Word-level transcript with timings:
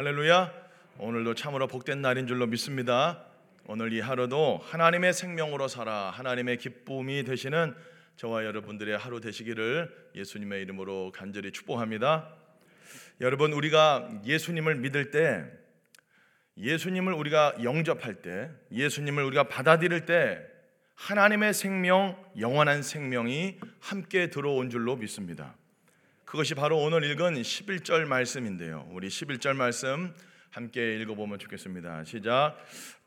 할렐루야. 0.00 0.50
오늘도 0.96 1.34
참으로 1.34 1.66
복된 1.66 2.00
날인 2.00 2.26
줄로 2.26 2.46
믿습니다. 2.46 3.22
오늘 3.66 3.92
이 3.92 4.00
하루도 4.00 4.62
하나님의 4.64 5.12
생명으로 5.12 5.68
살아 5.68 6.08
하나님의 6.08 6.56
기쁨이 6.56 7.22
되시는 7.22 7.74
저와 8.16 8.46
여러분들의 8.46 8.96
하루 8.96 9.20
되시기를 9.20 9.94
예수님의 10.14 10.62
이름으로 10.62 11.12
간절히 11.12 11.52
축복합니다. 11.52 12.34
여러분 13.20 13.52
우리가 13.52 14.08
예수님을 14.24 14.76
믿을 14.76 15.10
때 15.10 15.44
예수님을 16.56 17.12
우리가 17.12 17.56
영접할 17.62 18.22
때 18.22 18.50
예수님을 18.72 19.22
우리가 19.22 19.48
받아들일 19.48 20.06
때 20.06 20.40
하나님의 20.94 21.52
생명 21.52 22.16
영원한 22.38 22.82
생명이 22.82 23.58
함께 23.80 24.30
들어온 24.30 24.70
줄로 24.70 24.96
믿습니다. 24.96 25.56
그것이 26.30 26.54
바로 26.54 26.78
오늘 26.78 27.02
읽은 27.02 27.42
11절 27.42 28.04
말씀인데요. 28.04 28.86
우리 28.92 29.08
11절 29.08 29.56
말씀 29.56 30.14
함께 30.50 30.96
읽어보면 31.00 31.40
좋겠습니다. 31.40 32.04
시작. 32.04 32.56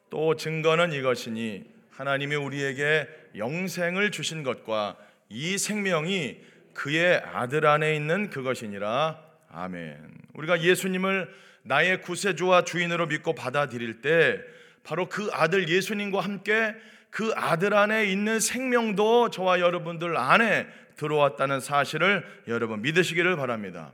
또 0.09 0.35
증거는 0.35 0.91
이것이니 0.91 1.63
하나님이 1.91 2.35
우리에게 2.35 3.07
영생을 3.37 4.11
주신 4.11 4.43
것과 4.43 4.97
이 5.29 5.57
생명이 5.57 6.41
그의 6.73 7.23
아들 7.31 7.65
안에 7.65 7.95
있는 7.95 8.29
그것이니라. 8.29 9.23
아멘. 9.47 10.05
우리가 10.33 10.61
예수님을 10.61 11.33
나의 11.61 12.01
구세주와 12.01 12.65
주인으로 12.65 13.07
믿고 13.07 13.35
받아들일 13.35 14.01
때 14.01 14.41
바로 14.83 15.07
그 15.07 15.29
아들 15.31 15.69
예수님과 15.69 16.19
함께 16.19 16.75
그 17.13 17.31
아들 17.35 17.75
안에 17.75 18.05
있는 18.05 18.39
생명도 18.39 19.29
저와 19.29 19.59
여러분들 19.59 20.17
안에 20.17 20.65
들어왔다는 20.95 21.59
사실을 21.59 22.25
여러분 22.47 22.81
믿으시기를 22.81 23.35
바랍니다. 23.35 23.93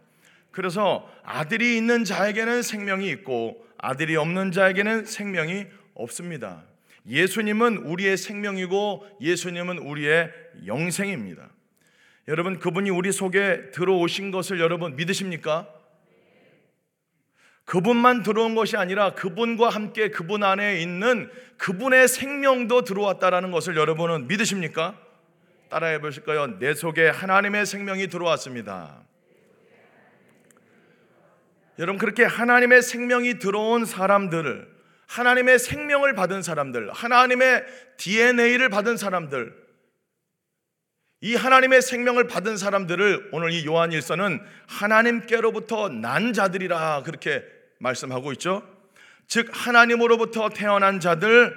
그래서 0.51 1.05
아들이 1.25 1.75
있는 1.75 2.05
자에게는 2.05 2.61
생명이 2.61 3.09
있고 3.09 3.67
아들이 3.77 4.15
없는 4.15 4.53
자에게는 4.53 5.05
생명이 5.05 5.65
없습니다. 5.95 6.63
예수님은 7.09 7.79
우리의 7.79 8.15
생명이고 8.15 9.05
예수님은 9.19 9.79
우리의 9.79 10.31
영생입니다. 10.65 11.49
여러분 12.29 12.57
그분이 12.57 12.89
우리 12.89 13.11
속에 13.11 13.71
들어오신 13.71 14.31
것을 14.31 14.61
여러분 14.61 14.95
믿으십니까? 14.95 15.67
그분만 17.69 18.23
들어온 18.23 18.55
것이 18.55 18.77
아니라 18.77 19.13
그분과 19.13 19.69
함께 19.69 20.09
그분 20.09 20.43
안에 20.43 20.81
있는 20.81 21.29
그분의 21.57 22.07
생명도 22.07 22.81
들어왔다라는 22.81 23.51
것을 23.51 23.77
여러분은 23.77 24.27
믿으십니까? 24.27 24.99
따라해 25.69 26.01
보실까요? 26.01 26.57
내 26.57 26.73
속에 26.73 27.09
하나님의 27.09 27.67
생명이 27.67 28.07
들어왔습니다. 28.07 29.03
여러분 31.77 31.99
그렇게 31.99 32.23
하나님의 32.23 32.81
생명이 32.81 33.37
들어온 33.37 33.85
사람들을 33.85 34.67
하나님의 35.05 35.59
생명을 35.59 36.15
받은 36.15 36.41
사람들, 36.41 36.91
하나님의 36.91 37.65
DNA를 37.97 38.69
받은 38.69 38.97
사람들, 38.97 39.53
이 41.21 41.35
하나님의 41.35 41.83
생명을 41.83 42.25
받은 42.25 42.57
사람들을 42.57 43.29
오늘 43.31 43.51
이 43.51 43.63
요한일서는 43.67 44.41
하나님께로부터 44.67 45.89
난 45.89 46.33
자들이라 46.33 47.03
그렇게 47.03 47.58
말씀하고 47.79 48.31
있죠. 48.33 48.63
즉 49.27 49.49
하나님으로부터 49.51 50.49
태어난 50.49 50.99
자들, 50.99 51.53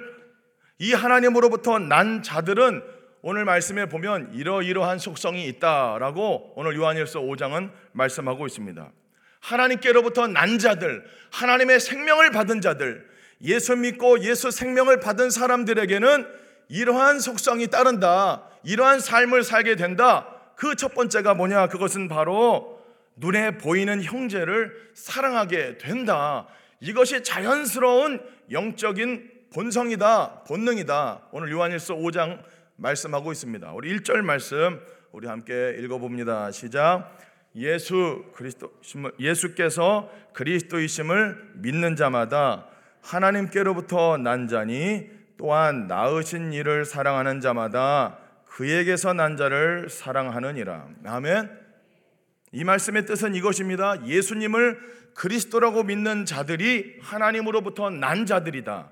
이 0.79 0.93
하나님으로부터 0.93 1.79
난 1.79 2.23
자들은 2.23 2.83
오늘 3.21 3.45
말씀에 3.45 3.87
보면 3.87 4.31
이러이러한 4.33 4.99
속성이 4.99 5.47
있다라고 5.47 6.53
오늘 6.55 6.75
요한일서 6.75 7.21
5장은 7.21 7.71
말씀하고 7.93 8.45
있습니다. 8.47 8.91
하나님께로부터 9.39 10.27
난 10.27 10.59
자들, 10.59 11.05
하나님의 11.31 11.79
생명을 11.79 12.31
받은 12.31 12.61
자들, 12.61 13.07
예수 13.43 13.75
믿고 13.75 14.21
예수 14.21 14.51
생명을 14.51 14.99
받은 14.99 15.29
사람들에게는 15.29 16.27
이러한 16.69 17.19
속성이 17.19 17.67
따른다. 17.67 18.49
이러한 18.63 18.99
삶을 18.99 19.43
살게 19.43 19.75
된다. 19.75 20.27
그 20.55 20.75
첫 20.75 20.93
번째가 20.93 21.33
뭐냐? 21.33 21.67
그것은 21.67 22.07
바로 22.07 22.72
눈에 23.15 23.57
보이는 23.57 24.01
형제를 24.01 24.91
사랑하게 24.93 25.77
된다. 25.77 26.47
이것이 26.79 27.23
자연스러운 27.23 28.21
영적인 28.51 29.31
본성이다, 29.53 30.43
본능이다. 30.47 31.29
오늘 31.31 31.51
요한일서 31.51 31.95
5장 31.95 32.41
말씀하고 32.75 33.31
있습니다. 33.31 33.71
우리 33.73 33.95
1절 33.97 34.21
말씀 34.21 34.79
우리 35.11 35.27
함께 35.27 35.75
읽어 35.79 35.99
봅니다. 35.99 36.51
시작. 36.51 37.17
예수 37.55 38.25
그리스도 38.33 38.73
예수께서 39.19 40.09
그리스도이심을 40.33 41.51
믿는 41.55 41.95
자마다 41.95 42.65
하나님께로부터 43.01 44.17
난 44.17 44.47
자니 44.47 45.07
또한 45.37 45.87
낳으신 45.87 46.51
이를 46.51 46.83
사랑하는 46.83 47.41
자마다 47.41 48.17
그에게서 48.47 49.13
난 49.13 49.37
자를 49.37 49.87
사랑하느니라. 49.89 50.87
아멘. 51.05 51.62
이 52.53 52.63
말씀의 52.63 53.05
뜻은 53.05 53.35
이것입니다. 53.35 54.05
예수님을 54.05 54.79
그리스도라고 55.15 55.83
믿는 55.83 56.25
자들이 56.25 56.97
하나님으로부터 57.01 57.89
난 57.89 58.25
자들이다. 58.25 58.91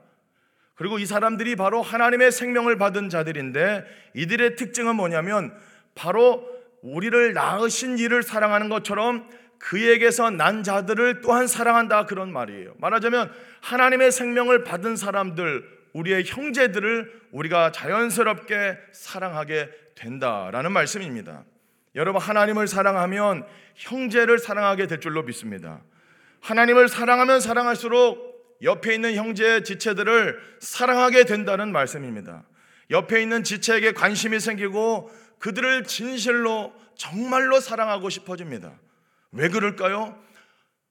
그리고 0.75 0.97
이 0.97 1.05
사람들이 1.05 1.55
바로 1.55 1.81
하나님의 1.81 2.31
생명을 2.31 2.77
받은 2.77 3.09
자들인데 3.09 3.85
이들의 4.16 4.55
특징은 4.55 4.95
뭐냐면 4.95 5.55
바로 5.94 6.47
우리를 6.81 7.33
낳으신 7.33 8.00
이를 8.00 8.23
사랑하는 8.23 8.69
것처럼 8.69 9.29
그에게서 9.59 10.31
난 10.31 10.63
자들을 10.63 11.21
또한 11.21 11.45
사랑한다 11.45 12.07
그런 12.07 12.33
말이에요. 12.33 12.73
말하자면 12.79 13.31
하나님의 13.61 14.11
생명을 14.11 14.63
받은 14.63 14.95
사람들, 14.95 15.63
우리의 15.94 16.23
형제들을 16.25 17.21
우리가 17.31 17.71
자연스럽게 17.71 18.77
사랑하게 18.91 19.69
된다라는 19.94 20.71
말씀입니다. 20.71 21.44
여러분 21.96 22.22
하나님을 22.22 22.68
사랑하면 22.68 23.46
형제를 23.75 24.40
사랑하게 24.40 24.88
될 24.88 25.00
줄로 25.00 25.24
믿습니다. 25.24 25.81
하나님을 26.41 26.88
사랑하면 26.88 27.40
사랑할수록 27.40 28.31
옆에 28.62 28.94
있는 28.94 29.16
형제 29.16 29.63
지체들을 29.63 30.40
사랑하게 30.59 31.25
된다는 31.25 31.72
말씀입니다. 31.72 32.44
옆에 32.91 33.22
있는 33.22 33.44
지체에게 33.44 33.94
관심이 33.94 34.40
생기고 34.40 35.12
그들을 35.40 35.84
진실로 35.85 36.74
정말로 36.96 37.59
사랑하고 37.59 38.09
싶어집니다. 38.09 38.74
왜 39.31 39.50
그럴까요? 39.50 40.18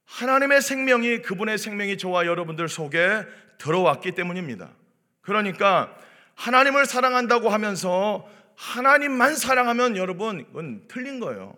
하나님의 0.05 0.61
생명이 0.61 1.21
그분의 1.21 1.57
생명이 1.57 1.97
저와 1.97 2.25
여러분들 2.25 2.67
속에 2.67 3.23
들어왔기 3.57 4.11
때문입니다. 4.11 4.71
그러니까 5.21 5.95
하나님을 6.35 6.85
사랑한다고 6.85 7.49
하면서 7.49 8.27
하나님만 8.61 9.35
사랑하면 9.35 9.97
여러분 9.97 10.45
이건 10.51 10.83
틀린 10.87 11.19
거예요. 11.19 11.57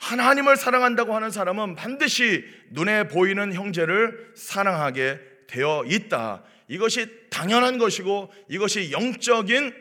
하나님을 0.00 0.56
사랑한다고 0.56 1.14
하는 1.14 1.30
사람은 1.30 1.76
반드시 1.76 2.44
눈에 2.70 3.08
보이는 3.08 3.54
형제를 3.54 4.32
사랑하게 4.36 5.18
되어 5.46 5.82
있다. 5.86 6.44
이것이 6.68 7.28
당연한 7.30 7.78
것이고 7.78 8.30
이것이 8.48 8.92
영적인 8.92 9.74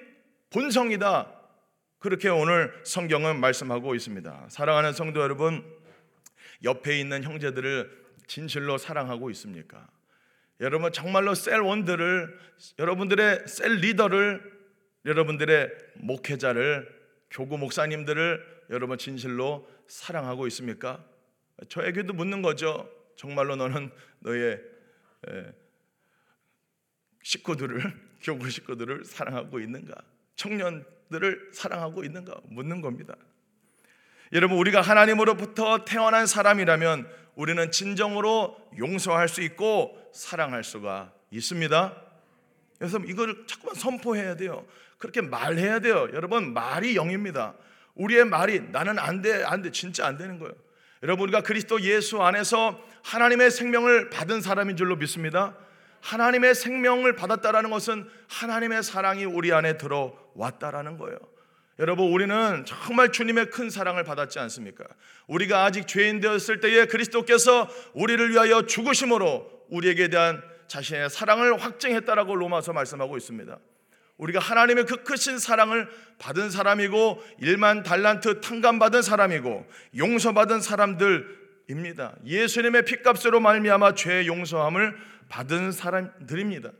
본성이다. 0.50 1.29
그렇게 2.00 2.29
오늘 2.29 2.73
성경은 2.85 3.39
말씀하고 3.41 3.94
있습니다. 3.94 4.47
사랑하는 4.50 4.94
성도 4.94 5.19
여러분, 5.19 5.66
옆에 6.63 6.97
있는 7.00 7.23
형제들을 7.23 7.91
진실로 8.27 8.77
사랑하고 8.77 9.29
있습니까? 9.31 9.85
여러분 10.61 10.91
정말로 10.91 11.35
셀 11.35 11.59
원들을 11.61 12.39
여러분들의 12.79 13.44
셀 13.47 13.75
리더를 13.75 14.58
여러분들의 15.05 15.69
목회자를 15.95 16.99
교구 17.29 17.57
목사님들을 17.57 18.65
여러분 18.71 18.97
진실로 18.97 19.69
사랑하고 19.87 20.47
있습니까? 20.47 21.03
저에게도 21.67 22.13
묻는 22.13 22.41
거죠. 22.41 22.89
정말로 23.15 23.55
너는 23.55 23.91
너의 24.19 24.61
식구들을 27.24 28.09
교구 28.21 28.50
식구들을 28.50 29.06
사랑하고 29.06 29.59
있는가? 29.59 29.95
청년들을 30.35 31.50
사랑하고 31.53 32.03
있는가? 32.03 32.41
묻는 32.45 32.81
겁니다. 32.81 33.15
여러분 34.31 34.57
우리가 34.57 34.81
하나님으로부터 34.81 35.85
태어난 35.85 36.27
사람이라면 36.27 37.09
우리는 37.35 37.71
진정으로 37.71 38.57
용서할 38.77 39.27
수 39.27 39.41
있고 39.41 39.97
사랑할 40.13 40.63
수가 40.63 41.13
있습니다. 41.31 42.08
그래서 42.79 42.97
이걸 43.05 43.43
자꾸만 43.45 43.75
선포해야 43.75 44.35
돼요. 44.35 44.65
그렇게 44.97 45.21
말해야 45.21 45.79
돼요. 45.79 46.07
여러분 46.13 46.53
말이 46.53 46.95
영입니다. 46.95 47.53
우리의 47.95 48.25
말이 48.25 48.61
나는 48.71 48.97
안 48.97 49.21
돼, 49.21 49.43
안 49.43 49.61
돼, 49.61 49.71
진짜 49.71 50.07
안 50.07 50.17
되는 50.17 50.39
거예요. 50.39 50.53
여러분 51.03 51.23
우리가 51.23 51.41
그리스도 51.41 51.81
예수 51.81 52.21
안에서 52.21 52.81
하나님의 53.03 53.51
생명을 53.51 54.09
받은 54.09 54.41
사람인 54.41 54.77
줄로 54.77 54.95
믿습니다. 54.95 55.55
하나님의 56.01 56.55
생명을 56.55 57.15
받았다라는 57.15 57.69
것은 57.69 58.07
하나님의 58.29 58.83
사랑이 58.83 59.25
우리 59.25 59.51
안에 59.51 59.77
들어왔다라는 59.77 60.97
거예요. 60.97 61.17
여러분 61.79 62.11
우리는 62.11 62.65
정말 62.65 63.11
주님의 63.11 63.49
큰 63.51 63.69
사랑을 63.69 64.03
받았지 64.03 64.39
않습니까? 64.39 64.85
우리가 65.27 65.63
아직 65.63 65.87
죄인 65.87 66.19
되었을 66.19 66.59
때에 66.59 66.85
그리스도께서 66.85 67.69
우리를 67.93 68.31
위하여 68.31 68.65
죽으심으로 68.65 69.49
우리에게 69.69 70.09
대한 70.09 70.41
자신의 70.69 71.10
사랑을 71.10 71.62
확증했다라고 71.62 72.36
로마서 72.36 72.71
말씀하고 72.71 73.18
있습니다. 73.18 73.60
우리가 74.18 74.39
하나님의 74.39 74.86
그 74.86 75.04
크신 75.04 75.39
사랑을 75.39 75.89
받은 76.19 76.50
사람이고 76.50 77.24
일만 77.39 77.83
달란트 77.83 78.42
탕감받은 78.42 79.01
사람이고 79.01 79.66
용서받은 79.98 80.62
사람들입니다. 80.62 82.16
예수님의 82.25 82.86
피값으로 82.86 83.39
말미암아 83.39 83.95
죄 83.95 84.25
용서함을 84.25 84.95
받은 85.30 85.71
사람들입니다. 85.71 86.72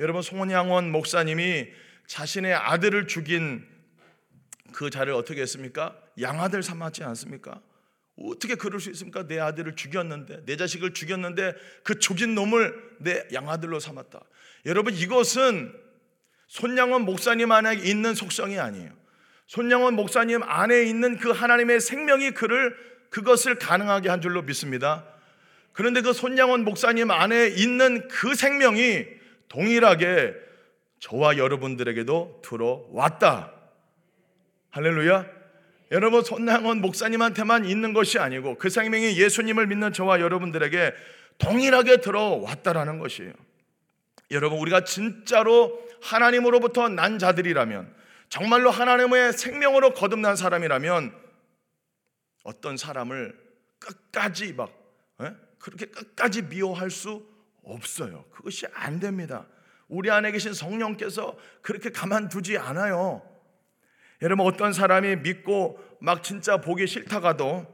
여러분 0.00 0.22
송원양원 0.22 0.90
목사님이 0.90 1.68
자신의 2.06 2.54
아들을 2.54 3.06
죽인 3.06 3.66
그 4.72 4.90
자를 4.90 5.14
어떻게 5.14 5.40
했습니까? 5.40 5.96
양아들 6.20 6.62
삼았지 6.62 7.02
않습니까? 7.04 7.60
어떻게 8.18 8.54
그럴 8.54 8.80
수 8.80 8.90
있습니까? 8.90 9.26
내 9.26 9.38
아들을 9.38 9.76
죽였는데, 9.76 10.44
내 10.46 10.56
자식을 10.56 10.94
죽였는데 10.94 11.54
그 11.82 11.98
죽인 11.98 12.34
놈을 12.34 12.74
내 12.98 13.26
양아들로 13.32 13.78
삼았다. 13.78 14.20
여러분 14.64 14.94
이것은 14.94 15.74
손양원 16.46 17.02
목사님 17.02 17.52
안에 17.52 17.74
있는 17.74 18.14
속성이 18.14 18.58
아니에요. 18.58 18.90
손양원 19.46 19.94
목사님 19.94 20.42
안에 20.42 20.84
있는 20.84 21.18
그 21.18 21.30
하나님의 21.30 21.80
생명이 21.80 22.32
그를 22.32 22.76
그것을 23.10 23.58
가능하게 23.58 24.08
한 24.08 24.20
줄로 24.20 24.42
믿습니다. 24.42 25.06
그런데 25.72 26.00
그 26.00 26.12
손양원 26.12 26.64
목사님 26.64 27.10
안에 27.10 27.48
있는 27.48 28.08
그 28.08 28.34
생명이 28.34 29.06
동일하게 29.48 30.34
저와 31.00 31.36
여러분들에게도 31.36 32.42
들어왔다. 32.42 33.52
할렐루야. 34.70 35.35
여러분 35.90 36.22
손양원 36.22 36.80
목사님한테만 36.80 37.64
있는 37.64 37.92
것이 37.92 38.18
아니고 38.18 38.56
그 38.58 38.68
생명이 38.68 39.18
예수님을 39.18 39.66
믿는 39.68 39.92
저와 39.92 40.20
여러분들에게 40.20 40.92
동일하게 41.38 42.00
들어왔다라는 42.00 42.98
것이에요. 42.98 43.32
여러분 44.32 44.58
우리가 44.58 44.84
진짜로 44.84 45.80
하나님으로부터 46.02 46.88
난 46.88 47.18
자들이라면 47.18 47.94
정말로 48.28 48.70
하나님의 48.70 49.32
생명으로 49.32 49.94
거듭난 49.94 50.34
사람이라면 50.34 51.14
어떤 52.42 52.76
사람을 52.76 53.38
끝까지 53.78 54.52
막 54.54 54.70
에? 55.20 55.32
그렇게 55.58 55.86
끝까지 55.86 56.42
미워할 56.42 56.90
수 56.90 57.24
없어요. 57.64 58.24
그것이 58.30 58.66
안 58.72 58.98
됩니다. 58.98 59.46
우리 59.88 60.10
안에 60.10 60.32
계신 60.32 60.52
성령께서 60.52 61.36
그렇게 61.62 61.90
가만두지 61.90 62.58
않아요. 62.58 63.22
여러분 64.22 64.46
어떤 64.46 64.72
사람이 64.72 65.16
믿고 65.16 65.78
막 66.00 66.22
진짜 66.22 66.60
보기 66.60 66.86
싫다 66.86 67.20
가도 67.20 67.66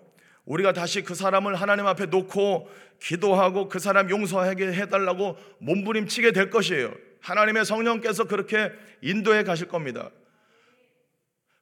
우리가 0.44 0.72
다시 0.72 1.02
그 1.02 1.14
사람을 1.14 1.54
하나님 1.54 1.86
앞에 1.86 2.06
놓고 2.06 2.68
기도하고 3.00 3.68
그 3.68 3.78
사람 3.78 4.10
용서하게 4.10 4.72
해달라고 4.72 5.36
몸부림치게 5.58 6.32
될 6.32 6.50
것이에요. 6.50 6.92
하나님의 7.20 7.64
성령께서 7.64 8.24
그렇게 8.24 8.72
인도해 9.00 9.44
가실 9.44 9.68
겁니다. 9.68 10.10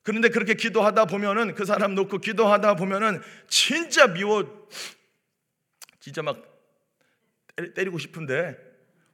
그런데 0.02 0.30
그렇게 0.30 0.54
기도하다 0.54 1.04
보면은 1.06 1.54
그 1.54 1.66
사람 1.66 1.94
놓고 1.94 2.18
기도하다 2.18 2.76
보면은 2.76 3.20
진짜 3.48 4.06
미워, 4.06 4.66
진짜 6.00 6.22
막 6.22 6.42
때리고 7.74 7.98
싶은데 7.98 8.69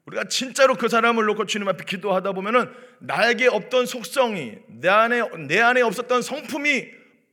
우리가 0.06 0.28
진짜로 0.28 0.76
그 0.76 0.88
사람을 0.88 1.24
놓고 1.26 1.46
주님 1.46 1.68
앞에 1.68 1.84
기도하다 1.84 2.32
보면은 2.32 2.72
나에게 3.00 3.48
없던 3.48 3.86
속성이 3.86 4.54
내 4.68 4.88
안에 4.88 5.22
내 5.48 5.60
안에 5.60 5.82
없었던 5.82 6.22
성품이 6.22 6.86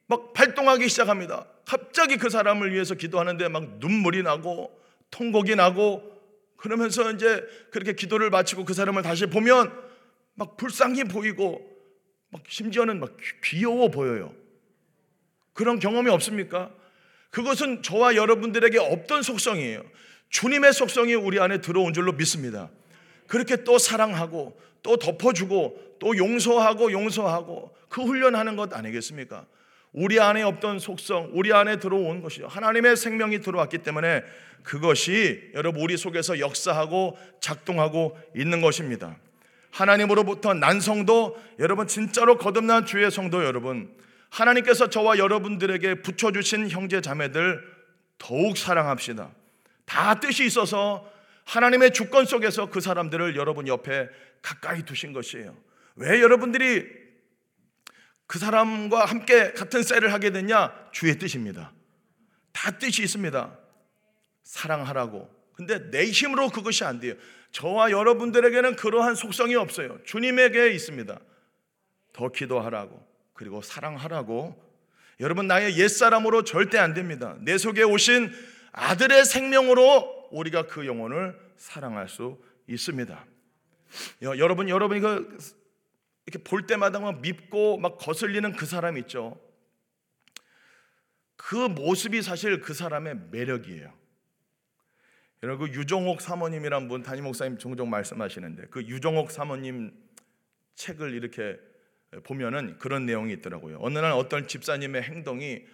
막 0.07 0.33
발동하기 0.33 0.89
시작합니다. 0.89 1.45
갑자기 1.65 2.17
그 2.17 2.29
사람을 2.29 2.73
위해서 2.73 2.95
기도하는데 2.95 3.47
막 3.49 3.77
눈물이 3.77 4.23
나고 4.23 4.77
통곡이 5.11 5.55
나고 5.55 6.11
그러면서 6.57 7.11
이제 7.11 7.43
그렇게 7.71 7.93
기도를 7.93 8.29
마치고 8.29 8.65
그 8.65 8.73
사람을 8.73 9.03
다시 9.03 9.27
보면 9.27 9.71
막 10.33 10.57
불쌍히 10.57 11.03
보이고 11.03 11.61
막 12.29 12.41
심지어는 12.47 12.99
막 12.99 13.15
귀여워 13.43 13.89
보여요. 13.89 14.33
그런 15.53 15.77
경험이 15.77 16.09
없습니까? 16.09 16.71
그것은 17.29 17.83
저와 17.83 18.15
여러분들에게 18.15 18.79
없던 18.79 19.21
속성이에요. 19.21 19.83
주님의 20.33 20.74
속성이 20.74 21.13
우리 21.13 21.39
안에 21.39 21.62
들어온 21.62 21.94
줄로 21.94 22.12
믿습니다. 22.12 22.69
그렇게 23.27 23.63
또 23.63 23.77
사랑하고 23.77 24.59
또 24.81 24.97
덮어주고 24.97 25.97
또 26.00 26.18
용서하고 26.18 26.91
용서하고 26.91 27.74
그 27.88 28.01
훈련하는 28.01 28.56
것 28.56 28.74
아니겠습니까? 28.74 29.45
우리 29.94 30.19
안에 30.19 30.41
없던 30.41 30.80
속성, 30.80 31.30
우리 31.33 31.53
안에 31.53 31.77
들어온 31.77 32.24
것이죠. 32.24 32.47
하나님의 32.47 32.97
생명이 32.97 33.41
들어왔기 33.41 33.77
때문에 33.77 34.24
그것이 34.63 35.51
여러분 35.53 35.83
우리 35.83 35.97
속에서 35.97 36.39
역사하고 36.39 37.15
작동하고 37.39 38.18
있는 38.36 38.59
것입니다. 38.59 39.15
하나님으로부터 39.69 40.56
난 40.56 40.79
성도, 40.79 41.39
여러분 41.59 41.88
진짜로 41.88 42.39
거듭난 42.39 42.88
주의 42.88 43.09
성도 43.12 43.45
여러분, 43.45 43.95
하나님께서 44.31 44.89
저와 44.89 45.19
여러분들에게 45.19 46.01
붙여주신 46.01 46.71
형제 46.71 47.01
자매들 47.01 47.62
더욱 48.18 48.57
사랑합시다. 48.57 49.29
다 49.85 50.19
뜻이 50.19 50.45
있어서 50.45 51.12
하나님의 51.45 51.91
주권 51.91 52.25
속에서 52.25 52.69
그 52.69 52.81
사람들을 52.81 53.35
여러분 53.35 53.68
옆에 53.68 54.09
가까이 54.41 54.83
두신 54.83 55.13
것이에요. 55.13 55.56
왜 55.95 56.21
여러분들이 56.21 56.88
그 58.25 58.39
사람과 58.39 59.06
함께 59.06 59.51
같은 59.51 59.83
셀을 59.83 60.13
하게 60.13 60.31
되냐? 60.31 60.74
주의 60.91 61.18
뜻입니다. 61.18 61.71
다 62.51 62.71
뜻이 62.71 63.03
있습니다. 63.03 63.57
사랑하라고. 64.44 65.30
근데 65.53 65.91
내 65.91 66.06
힘으로 66.06 66.50
그것이 66.50 66.83
안 66.83 67.00
돼요. 67.00 67.13
저와 67.51 67.91
여러분들에게는 67.91 68.75
그러한 68.75 69.15
속성이 69.15 69.56
없어요. 69.56 70.00
주님에게 70.06 70.71
있습니다. 70.71 71.19
더 72.13 72.29
기도하라고. 72.29 73.06
그리고 73.33 73.62
사랑하라고. 73.62 74.62
여러분, 75.19 75.47
나의 75.47 75.77
옛사람으로 75.77 76.44
절대 76.44 76.79
안 76.79 76.94
됩니다. 76.94 77.36
내 77.41 77.57
속에 77.57 77.83
오신 77.83 78.31
아들의 78.73 79.23
생명으로 79.25 80.29
우리가 80.31 80.67
그 80.67 80.85
영혼을 80.85 81.39
사랑할 81.57 82.09
수 82.09 82.37
있습니다. 82.67 83.25
여러분, 84.21 84.67
여러분이 84.67 84.99
그 84.99 85.37
이렇게 86.25 86.43
볼 86.43 86.65
때마다 86.67 86.99
막 86.99 87.21
밉고 87.21 87.77
막 87.77 87.97
거슬리는 87.97 88.53
그 88.53 88.65
사람 88.65 88.97
있죠. 88.97 89.39
그 91.35 91.55
모습이 91.55 92.21
사실 92.21 92.61
그 92.61 92.73
사람의 92.73 93.27
매력이에요. 93.31 93.93
여러분 95.43 95.69
그 95.69 95.77
유종옥 95.77 96.21
사모님이란 96.21 96.87
분 96.87 97.03
담임 97.03 97.25
목사님 97.25 97.57
종종 97.57 97.89
말씀하시는데 97.89 98.67
그 98.69 98.81
유종옥 98.83 99.29
사모님 99.29 99.91
책을 100.75 101.13
이렇게 101.13 101.59
보면은 102.24 102.77
그런 102.79 103.05
내용이 103.05 103.33
있더라고요. 103.33 103.77
어느 103.81 104.00
날 104.00 104.13
어떤 104.13 104.48
집사님의 104.48 105.03
행동이 105.03 105.65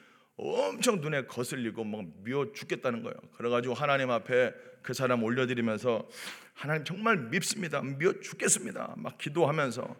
엄청 0.42 1.02
눈에 1.02 1.26
거슬리고 1.26 1.84
막 1.84 2.06
미워 2.24 2.54
죽겠다는 2.54 3.04
거예요. 3.04 3.16
그래가지고 3.36 3.74
하나님 3.74 4.10
앞에 4.10 4.54
그 4.82 4.94
사람 4.94 5.22
올려드리면서 5.22 6.08
하나님 6.54 6.86
정말 6.86 7.18
밉습니다. 7.18 7.82
미워 7.82 8.14
죽겠습니다. 8.22 8.94
막 8.98 9.18
기도하면서 9.18 9.96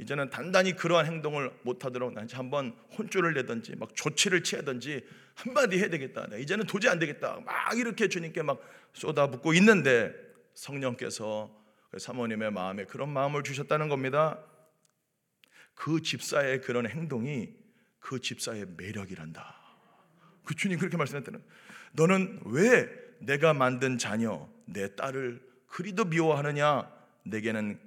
이제는 0.00 0.30
단단히 0.30 0.74
그러한 0.74 1.06
행동을 1.06 1.52
못하도록 1.62 2.12
난 2.12 2.28
한번 2.32 2.76
혼쭐을 2.98 3.34
내든지 3.34 3.76
막 3.76 3.94
조치를 3.94 4.42
취하든지 4.42 5.06
한마디 5.36 5.78
해야 5.78 5.88
되겠다. 5.88 6.26
이제는 6.36 6.66
도저히 6.66 6.90
안 6.90 6.98
되겠다. 6.98 7.38
막 7.44 7.78
이렇게 7.78 8.08
주님께 8.08 8.42
막 8.42 8.60
쏟아붓고 8.94 9.54
있는데 9.54 10.12
성령께서 10.54 11.56
그 11.92 12.00
사모님의 12.00 12.50
마음에 12.50 12.84
그런 12.84 13.10
마음을 13.10 13.44
주셨다는 13.44 13.88
겁니다. 13.88 14.40
그 15.76 16.02
집사의 16.02 16.62
그런 16.62 16.88
행동이 16.88 17.54
그 18.00 18.20
집사의 18.20 18.66
매력이란다. 18.76 19.63
그 20.44 20.54
주님 20.54 20.78
그렇게 20.78 20.96
말씀했다는 20.96 21.42
너는 21.92 22.40
왜 22.46 22.88
내가 23.20 23.54
만든 23.54 23.98
자녀 23.98 24.48
내 24.66 24.94
딸을 24.94 25.42
그리도 25.68 26.04
미워하느냐 26.04 26.90
내게는 27.24 27.78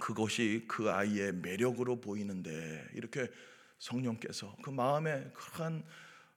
그것이 0.00 0.64
그 0.68 0.90
아이의 0.90 1.32
매력으로 1.32 2.00
보이는데 2.00 2.86
이렇게 2.94 3.28
성령께서 3.78 4.56
그 4.62 4.70
마음에 4.70 5.30
그러한 5.34 5.84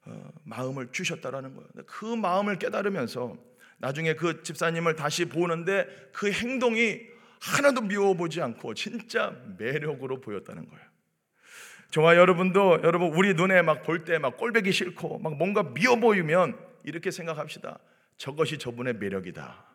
어, 0.06 0.32
마음을 0.44 0.92
주셨다라는 0.92 1.56
거예요. 1.56 1.70
그 1.86 2.06
마음을 2.06 2.58
깨달으면서 2.58 3.38
나중에 3.78 4.16
그 4.16 4.42
집사님을 4.44 4.96
다시 4.96 5.26
보는데 5.26 5.88
그 6.12 6.32
행동이 6.32 7.02
하나도 7.40 7.82
미워 7.82 8.14
보지 8.14 8.42
않고 8.42 8.74
진짜 8.74 9.36
매력으로 9.58 10.22
보였다는 10.22 10.68
거예요. 10.70 10.91
저와 11.92 12.16
여러분도 12.16 12.82
여러분 12.84 13.14
우리 13.14 13.34
눈에 13.34 13.62
막 13.62 13.84
볼 13.84 14.04
때 14.06 14.18
막 14.18 14.38
꼴배기 14.38 14.72
싫고 14.72 15.20
막 15.20 15.36
뭔가 15.36 15.74
미워 15.74 15.96
보이면 15.98 16.58
이렇게 16.84 17.12
생각합시다. 17.12 17.80
저것이 18.18 18.58
저분의 18.58 18.96
매력이다. 18.96 19.66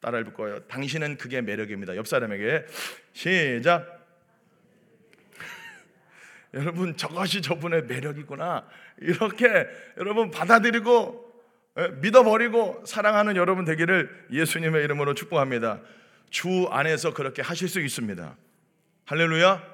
따라 0.00 0.18
해볼 0.18 0.34
거예요. 0.34 0.60
당신은 0.68 1.16
그게 1.16 1.40
매력입니다. 1.40 1.96
옆 1.96 2.06
사람에게 2.06 2.66
시작. 3.12 4.06
여러분 6.54 6.96
저것이 6.96 7.40
저분의 7.42 7.84
매력이구나. 7.86 8.66
이렇게 9.00 9.66
여러분 9.96 10.30
받아들이고 10.30 11.24
예, 11.76 11.88
믿어버리고 12.00 12.84
사랑하는 12.86 13.34
여러분 13.36 13.64
되기를 13.64 14.26
예수님의 14.30 14.84
이름으로 14.84 15.14
축복합니다. 15.14 15.80
주 16.30 16.68
안에서 16.70 17.14
그렇게 17.14 17.42
하실 17.42 17.68
수 17.68 17.80
있습니다. 17.80 18.36
할렐루야. 19.06 19.73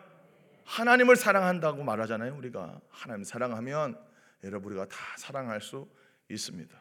하나님을 0.64 1.17
사랑한다고 1.17 1.83
말하잖아요. 1.83 2.37
우리가 2.37 2.81
하나님 2.90 3.25
사랑하면 3.25 3.99
여러분 4.45 4.73
우리가 4.73 4.87
다 4.87 4.97
사랑할 5.17 5.61
수 5.61 5.88
있습니다. 6.29 6.76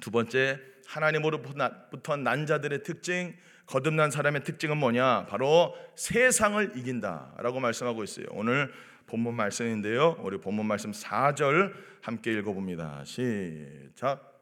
두 0.00 0.10
번째 0.10 0.60
하나님으로부터 0.86 2.16
난 2.16 2.46
자들의 2.46 2.82
특징, 2.82 3.36
거듭난 3.66 4.10
사람의 4.10 4.44
특징은 4.44 4.76
뭐냐? 4.78 5.26
바로 5.26 5.74
세상을 5.96 6.76
이긴다라고 6.76 7.60
말씀하고 7.60 8.02
있어요. 8.04 8.26
오늘 8.30 8.72
본문 9.06 9.34
말씀인데요. 9.34 10.16
우리 10.20 10.38
본문 10.38 10.66
말씀 10.66 10.92
4절 10.92 11.72
함께 12.02 12.32
읽어 12.32 12.52
봅니다. 12.52 13.02
시작. 13.04 14.37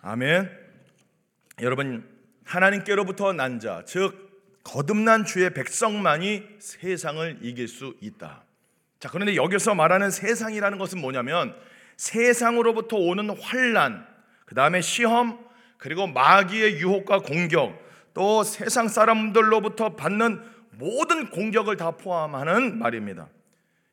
아멘. 0.00 0.48
여러분 1.60 2.08
하나님께로부터 2.44 3.32
난 3.32 3.58
자, 3.58 3.82
즉 3.84 4.28
거듭난 4.62 5.24
주의 5.24 5.52
백성만이 5.52 6.44
세상을 6.58 7.38
이길 7.42 7.66
수 7.68 7.96
있다. 8.00 8.44
자, 9.00 9.08
그런데 9.10 9.34
여기서 9.34 9.74
말하는 9.74 10.10
세상이라는 10.10 10.78
것은 10.78 11.00
뭐냐면 11.00 11.54
세상으로부터 11.96 12.96
오는 12.96 13.30
환란, 13.30 14.06
그다음에 14.46 14.80
시험, 14.80 15.38
그리고 15.78 16.06
마귀의 16.06 16.78
유혹과 16.80 17.20
공격, 17.20 17.76
또 18.14 18.44
세상 18.44 18.88
사람들로부터 18.88 19.96
받는 19.96 20.42
모든 20.72 21.30
공격을 21.30 21.76
다 21.76 21.92
포함하는 21.92 22.78
말입니다. 22.78 23.28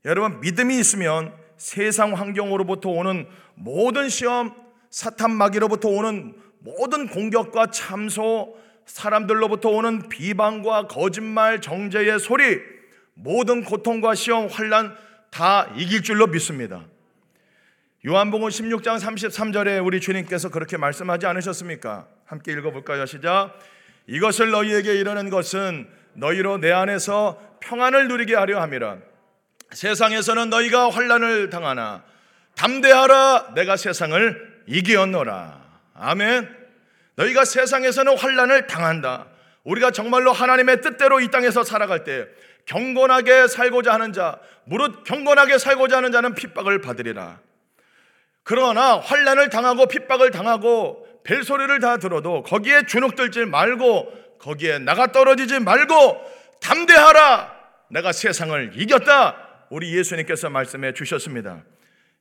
여러분 0.06 0.40
믿음이 0.40 0.78
있으면 0.80 1.34
세상 1.58 2.14
환경으로부터 2.14 2.90
오는 2.90 3.28
모든 3.56 4.10
시험, 4.10 4.65
사탄 4.96 5.32
마귀로부터 5.32 5.90
오는 5.90 6.34
모든 6.60 7.10
공격과 7.10 7.70
참소, 7.72 8.58
사람들로부터 8.86 9.68
오는 9.68 10.08
비방과 10.08 10.88
거짓말, 10.88 11.60
정죄의 11.60 12.18
소리, 12.18 12.62
모든 13.14 13.66
고통과 13.66 14.16
시험, 14.16 14.48
환란 14.48 14.96
다 15.32 15.70
이길 15.76 16.02
줄로 16.02 16.28
믿습니다. 16.28 16.86
요한복음 18.08 18.48
16장 18.48 18.98
33절에 18.98 19.86
우리 19.86 20.00
주님께서 20.00 20.48
그렇게 20.48 20.78
말씀하지 20.78 21.26
않으셨습니까? 21.26 22.08
함께 22.24 22.54
읽어볼까요? 22.54 23.06
시작. 23.06 23.52
이것을 24.08 24.50
너희에게 24.52 24.96
이르는 24.96 25.30
것은 25.30 25.90
너희로 26.14 26.60
내 26.60 26.72
안에서 26.72 27.58
평안을 27.60 28.08
누리게 28.08 28.34
하려 28.34 28.62
함이라. 28.62 29.00
세상에서는 29.72 30.50
너희가 30.50 30.90
환란을 30.90 31.50
당하나 31.50 32.06
담대하라 32.56 33.56
내가 33.56 33.76
세상을 33.76 34.55
이기었노라. 34.68 35.62
아멘. 35.94 36.50
너희가 37.16 37.46
세상에서는 37.46 38.18
환란을 38.18 38.68
당한다. 38.68 39.28
우리가 39.64 39.92
정말로 39.92 40.32
하나님의 40.32 40.82
뜻대로 40.82 41.20
이 41.20 41.30
땅에서 41.30 41.64
살아갈 41.64 42.04
때 42.04 42.28
경건하게 42.66 43.48
살고자 43.48 43.94
하는 43.94 44.14
자, 44.14 44.40
무릇 44.66 45.04
경건하게 45.04 45.58
살고자 45.58 45.98
하는 45.98 46.12
자는 46.12 46.36
핍박을 46.36 46.82
받으리라. 46.82 47.40
그러나 48.44 49.00
환란을 49.00 49.50
당하고 49.50 49.88
핍박을 49.88 50.32
당하고 50.32 51.06
벨소리를 51.24 51.80
다 51.80 51.98
들어도 51.98 52.44
거기에 52.44 52.86
주눅들지 52.86 53.46
말고 53.46 54.38
거기에 54.40 54.80
나가 54.80 55.12
떨어지지 55.12 55.60
말고 55.60 56.22
담대하라. 56.62 57.56
내가 57.90 58.12
세상을 58.12 58.74
이겼다. 58.76 59.68
우리 59.70 59.98
예수님께서 59.98 60.50
말씀해 60.50 60.94
주셨습니다. 60.94 61.64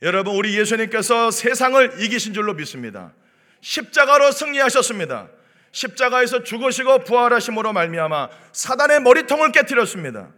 여러분, 0.02 0.34
우리 0.34 0.58
예수님께서 0.58 1.30
세상을 1.30 2.02
이기신 2.02 2.34
줄로 2.34 2.54
믿습니다. 2.54 3.12
십자가로 3.60 4.32
승리하셨습니다. 4.32 5.28
십자가에서 5.72 6.44
죽으시고 6.44 7.00
부활하심으로 7.00 7.72
말미암아 7.72 8.28
사단의 8.52 9.00
머리통을 9.00 9.52
깨뜨렸습니다. 9.52 10.30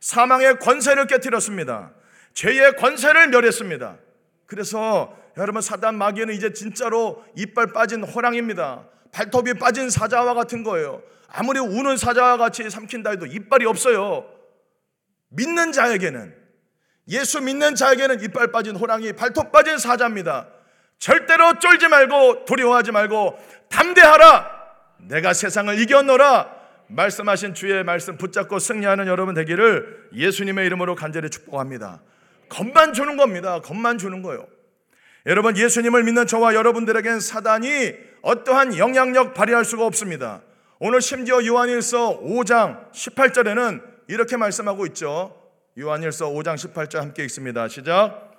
사망의 0.00 0.58
권세를 0.58 1.06
깨뜨렸습니다. 1.06 1.92
죄의 2.34 2.76
권세를 2.76 3.28
멸했습니다. 3.28 3.96
그래서 4.46 5.16
여러분 5.38 5.62
사단 5.62 5.96
마귀는 5.96 6.34
이제 6.34 6.52
진짜로 6.52 7.24
이빨 7.36 7.72
빠진 7.72 8.02
호랑입니다. 8.02 8.86
발톱이 9.12 9.54
빠진 9.54 9.88
사자와 9.88 10.34
같은 10.34 10.62
거예요. 10.62 11.02
아무리 11.28 11.58
우는 11.58 11.96
사자와 11.96 12.36
같이 12.36 12.68
삼킨다 12.68 13.10
해도 13.10 13.24
이빨이 13.24 13.64
없어요. 13.64 14.26
믿는 15.28 15.72
자에게는 15.72 16.41
예수 17.12 17.40
믿는 17.42 17.74
자에게는 17.74 18.22
이빨 18.22 18.50
빠진 18.50 18.74
호랑이, 18.74 19.12
발톱 19.12 19.52
빠진 19.52 19.78
사자입니다. 19.78 20.48
절대로 20.98 21.58
쫄지 21.58 21.88
말고 21.88 22.46
두려워하지 22.46 22.90
말고 22.90 23.38
담대하라. 23.68 24.50
내가 24.98 25.34
세상을 25.34 25.78
이겼노라. 25.78 26.62
말씀하신 26.88 27.54
주의 27.54 27.84
말씀 27.84 28.16
붙잡고 28.16 28.58
승리하는 28.58 29.06
여러분 29.06 29.34
되기를 29.34 30.10
예수님의 30.14 30.66
이름으로 30.66 30.94
간절히 30.94 31.28
축복합니다. 31.28 32.00
겁만 32.48 32.94
주는 32.94 33.16
겁니다. 33.16 33.60
겁만 33.60 33.98
주는 33.98 34.22
거요. 34.22 34.46
여러분 35.26 35.56
예수님을 35.56 36.04
믿는 36.04 36.26
저와 36.26 36.54
여러분들에겐 36.54 37.20
사단이 37.20 37.94
어떠한 38.22 38.78
영향력 38.78 39.34
발휘할 39.34 39.64
수가 39.64 39.84
없습니다. 39.86 40.40
오늘 40.78 41.00
심지어 41.00 41.44
요한일서 41.44 42.20
5장 42.20 42.90
18절에는 42.92 43.82
이렇게 44.08 44.36
말씀하고 44.36 44.86
있죠. 44.86 45.41
요한일서 45.78 46.28
5장 46.30 46.56
18절 46.56 46.98
함께 46.98 47.24
읽습니다. 47.24 47.66
시작. 47.66 48.30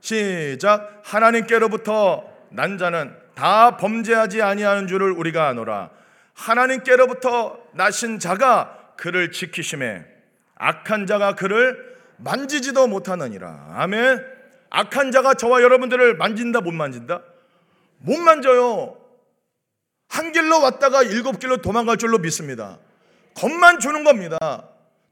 시작. 0.00 1.00
하나님께로부터 1.02 2.30
난 2.50 2.78
자는 2.78 3.16
다 3.34 3.76
범죄하지 3.76 4.40
아니하는 4.40 4.86
줄을 4.86 5.10
우리가 5.10 5.48
아노라. 5.48 5.90
하나님께로부터 6.34 7.58
나신 7.72 8.20
자가 8.20 8.92
그를 8.96 9.32
지키심에 9.32 10.04
악한 10.54 11.06
자가 11.06 11.34
그를 11.34 11.96
만지지도 12.18 12.86
못하느니라. 12.86 13.72
아멘. 13.72 14.24
악한 14.70 15.10
자가 15.10 15.34
저와 15.34 15.62
여러분들을 15.62 16.16
만진다 16.16 16.60
못 16.60 16.72
만진다? 16.72 17.22
못 17.98 18.16
만져요. 18.18 18.96
한 20.08 20.30
길로 20.30 20.60
왔다가 20.60 21.02
일곱 21.02 21.40
길로 21.40 21.56
도망갈 21.56 21.96
줄로 21.96 22.18
믿습니다. 22.18 22.78
겁만 23.34 23.80
주는 23.80 24.04
겁니다 24.04 24.38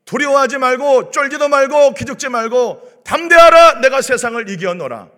두려워하지 0.05 0.59
말고 0.59 1.11
쫄지도 1.11 1.49
말고 1.49 1.95
기죽지 1.95 2.29
말고 2.29 3.03
담대하라 3.05 3.81
내가 3.81 4.03
세상을 4.03 4.49
이겨노라. 4.49 5.09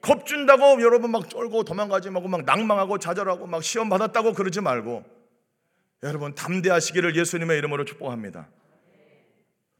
겁준다고 0.00 0.80
여러분 0.82 1.10
막 1.10 1.28
쫄고 1.28 1.64
도망가지 1.64 2.10
말고 2.10 2.28
막 2.28 2.44
낭망하고 2.44 2.98
좌절하고 2.98 3.46
막 3.46 3.64
시험 3.64 3.88
받았다고 3.88 4.34
그러지 4.34 4.60
말고 4.60 5.04
여러분 6.02 6.34
담대하시기를 6.34 7.16
예수님의 7.16 7.58
이름으로 7.58 7.84
축복합니다. 7.84 8.48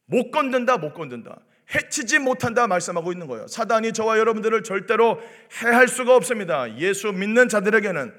못 0.07 0.31
건든다 0.31 0.79
못 0.79 0.95
건든다. 0.95 1.39
해치지 1.75 2.21
못한다 2.21 2.67
말씀하고 2.67 3.13
있는 3.13 3.27
거예요. 3.27 3.47
사단이 3.49 3.93
저와 3.93 4.19
여러분들을 4.19 4.63
절대로 4.63 5.21
해할 5.63 5.89
수가 5.89 6.15
없습니다. 6.15 6.79
예수 6.79 7.13
믿는 7.13 7.49
자들에게는 7.49 8.15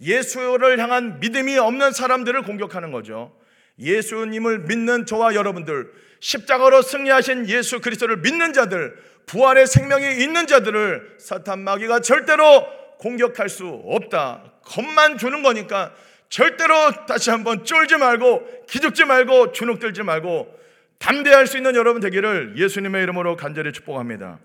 예수를 0.00 0.78
향한 0.78 1.20
믿음이 1.20 1.58
없는 1.58 1.92
사람들을 1.92 2.42
공격하는 2.42 2.90
거죠 2.90 3.36
예수님을 3.80 4.60
믿는 4.60 5.06
저와 5.06 5.34
여러분들, 5.34 5.90
십자가로 6.20 6.82
승리하신 6.82 7.48
예수 7.48 7.80
그리스도를 7.80 8.18
믿는 8.18 8.52
자들, 8.52 8.96
부활의 9.26 9.66
생명이 9.66 10.22
있는 10.22 10.46
자들을 10.46 11.16
사탄 11.18 11.60
마귀가 11.60 12.00
절대로 12.00 12.66
공격할 12.98 13.48
수 13.48 13.66
없다. 13.86 14.44
겁만 14.64 15.18
주는 15.18 15.42
거니까 15.42 15.92
절대로 16.28 17.06
다시 17.06 17.30
한번 17.30 17.64
쫄지 17.64 17.96
말고 17.96 18.66
기죽지 18.68 19.04
말고 19.04 19.52
주눅들지 19.52 20.02
말고 20.02 20.60
담대할 20.98 21.46
수 21.46 21.56
있는 21.56 21.74
여러분 21.74 22.00
되기를 22.00 22.54
예수님의 22.56 23.02
이름으로 23.04 23.36
간절히 23.36 23.72
축복합니다. 23.72 24.38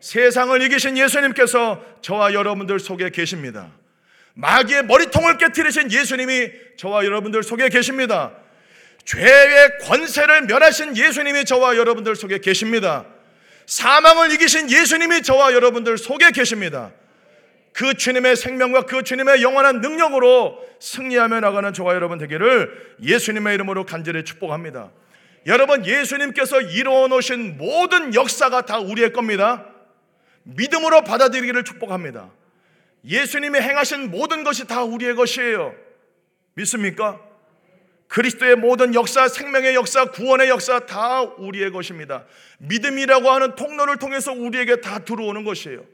세상을 0.00 0.60
이기신 0.62 0.98
예수님께서 0.98 1.82
저와 2.00 2.34
여러분들 2.34 2.80
속에 2.80 3.10
계십니다. 3.10 3.70
마귀의 4.34 4.86
머리통을 4.86 5.38
깨뜨리신 5.38 5.92
예수님이 5.92 6.50
저와 6.76 7.04
여러분들 7.04 7.42
속에 7.42 7.68
계십니다. 7.68 8.32
죄의 9.04 9.78
권세를 9.82 10.42
멸하신 10.42 10.96
예수님이 10.96 11.44
저와 11.44 11.76
여러분들 11.76 12.14
속에 12.16 12.38
계십니다. 12.38 13.06
사망을 13.66 14.32
이기신 14.32 14.70
예수님이 14.70 15.22
저와 15.22 15.52
여러분들 15.52 15.98
속에 15.98 16.30
계십니다. 16.32 16.92
그 17.72 17.94
주님의 17.94 18.36
생명과 18.36 18.82
그 18.82 19.02
주님의 19.02 19.42
영원한 19.42 19.80
능력으로 19.80 20.58
승리하며 20.80 21.40
나가는 21.40 21.72
저와 21.72 21.94
여러분 21.94 22.18
되기를 22.18 22.96
예수님의 23.02 23.54
이름으로 23.54 23.86
간절히 23.86 24.24
축복합니다. 24.24 24.90
여러분, 25.46 25.86
예수님께서 25.86 26.60
이루어 26.60 27.08
놓으신 27.08 27.56
모든 27.56 28.14
역사가 28.14 28.66
다 28.66 28.78
우리의 28.78 29.12
겁니다. 29.12 29.66
믿음으로 30.42 31.02
받아들이기를 31.04 31.64
축복합니다. 31.64 32.30
예수님이 33.04 33.60
행하신 33.60 34.10
모든 34.10 34.44
것이 34.44 34.66
다 34.66 34.82
우리의 34.82 35.14
것이에요. 35.14 35.74
믿습니까? 36.54 37.20
그리스도의 38.10 38.56
모든 38.56 38.92
역사, 38.92 39.28
생명의 39.28 39.76
역사, 39.76 40.06
구원의 40.06 40.48
역사 40.48 40.80
다 40.80 41.22
우리의 41.22 41.70
것입니다. 41.70 42.26
믿음이라고 42.58 43.30
하는 43.30 43.54
통로를 43.54 43.98
통해서 43.98 44.32
우리에게 44.32 44.80
다 44.80 44.98
들어오는 44.98 45.44
것이에요. 45.44 45.84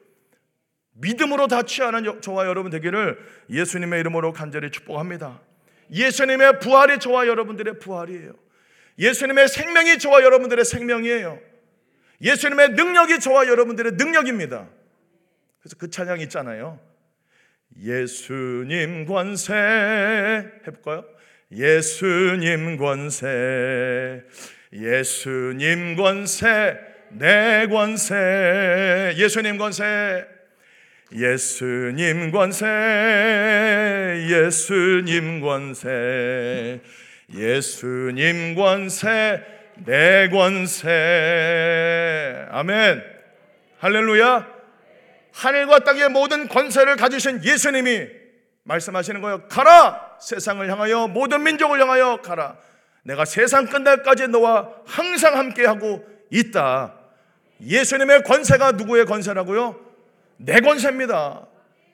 믿음으로 0.92 1.46
다 1.46 1.62
취하는 1.62 2.22
저와 2.22 2.46
여러분 2.46 2.70
되기를 2.70 3.18
예수님의 3.50 4.00
이름으로 4.00 4.32
간절히 4.32 4.70
축복합니다. 4.70 5.42
예수님의 5.92 6.60
부활이 6.60 7.00
저와 7.00 7.26
여러분들의 7.26 7.78
부활이에요. 7.80 8.32
예수님의 8.98 9.48
생명이 9.48 9.98
저와 9.98 10.22
여러분들의 10.22 10.64
생명이에요. 10.64 11.38
예수님의 12.22 12.70
능력이 12.70 13.20
저와 13.20 13.46
여러분들의 13.46 13.92
능력입니다. 13.92 14.66
그래서 15.60 15.76
그 15.78 15.90
찬양 15.90 16.20
있잖아요. 16.20 16.80
예수님 17.78 19.04
권세 19.04 19.52
해볼까요? 20.66 21.15
예수님 21.52 22.76
권세 22.76 24.22
예수님 24.72 25.96
권세 25.96 26.78
내 27.10 27.66
권세 27.68 29.14
예수님 29.16 29.58
권세 29.58 30.26
예수님 31.12 32.30
권세 32.32 32.66
예수님 34.28 35.40
권세 35.40 36.80
예수님 37.34 38.54
권세 38.54 39.56
내 39.84 40.28
권세. 40.28 40.88
아멘. 42.50 43.02
할렐루야. 43.78 44.56
하늘과 45.32 45.80
땅의 45.80 46.08
모든 46.10 46.48
권세를 46.48 46.96
가지신 46.96 47.44
예수님이 47.44 48.08
말씀하시는 48.66 49.20
거예요 49.20 49.48
가라 49.48 50.16
세상을 50.20 50.70
향하여 50.70 51.08
모든 51.08 51.42
민족을 51.42 51.80
향하여 51.80 52.18
가라 52.22 52.56
내가 53.02 53.24
세상 53.24 53.66
끝날까지 53.66 54.28
너와 54.28 54.70
항상 54.86 55.36
함께하고 55.36 56.04
있다 56.30 56.94
예수님의 57.60 58.22
권세가 58.24 58.72
누구의 58.72 59.06
권세라고요? 59.06 59.76
내 60.38 60.60
권세입니다. 60.60 61.46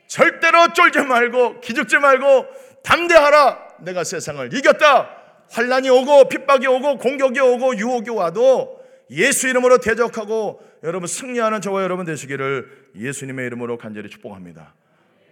절대로 0.07 0.73
쫄지 0.73 1.01
말고 1.01 1.61
기죽지 1.61 1.99
말고 1.99 2.47
담대하라. 2.83 3.69
내가 3.81 4.05
세상을 4.05 4.53
이겼다. 4.53 5.11
환란이 5.51 5.91
오고 5.91 6.29
핍박이 6.29 6.67
오고 6.67 6.99
공격이 6.99 7.41
오고 7.41 7.77
유혹이 7.77 8.11
와도 8.11 8.81
예수 9.11 9.49
이름으로 9.49 9.79
대적하고 9.79 10.63
여러분 10.83 11.07
승리하는 11.07 11.61
저와 11.61 11.83
여러분 11.83 12.07
되시기를 12.07 12.91
예수님의 12.97 13.47
이름으로 13.47 13.79
간절히 13.79 14.09
축복합니다. 14.09 14.75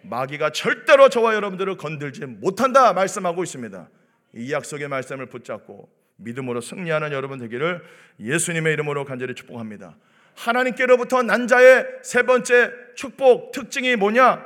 마귀가 0.02 0.50
절대로 0.50 1.09
저와 1.09 1.35
여러분들을 1.35 1.76
건들지 1.76 2.26
못한다 2.26 2.92
말씀하고 2.92 3.42
있습니다. 3.42 3.88
이 4.35 4.52
약속의 4.52 4.88
말씀을 4.88 5.26
붙잡고 5.26 5.88
믿음으로 6.16 6.61
승리하는 6.61 7.12
여러분 7.12 7.38
되기를 7.38 7.83
예수님의 8.21 8.73
이름으로 8.75 9.04
간절히 9.04 9.35
축복합니다. 9.35 9.97
하나님께로부터 10.35 11.23
난 11.23 11.47
자의 11.47 11.85
세 12.02 12.23
번째 12.23 12.71
축복 12.95 13.52
특징이 13.52 13.97
뭐냐? 13.97 14.45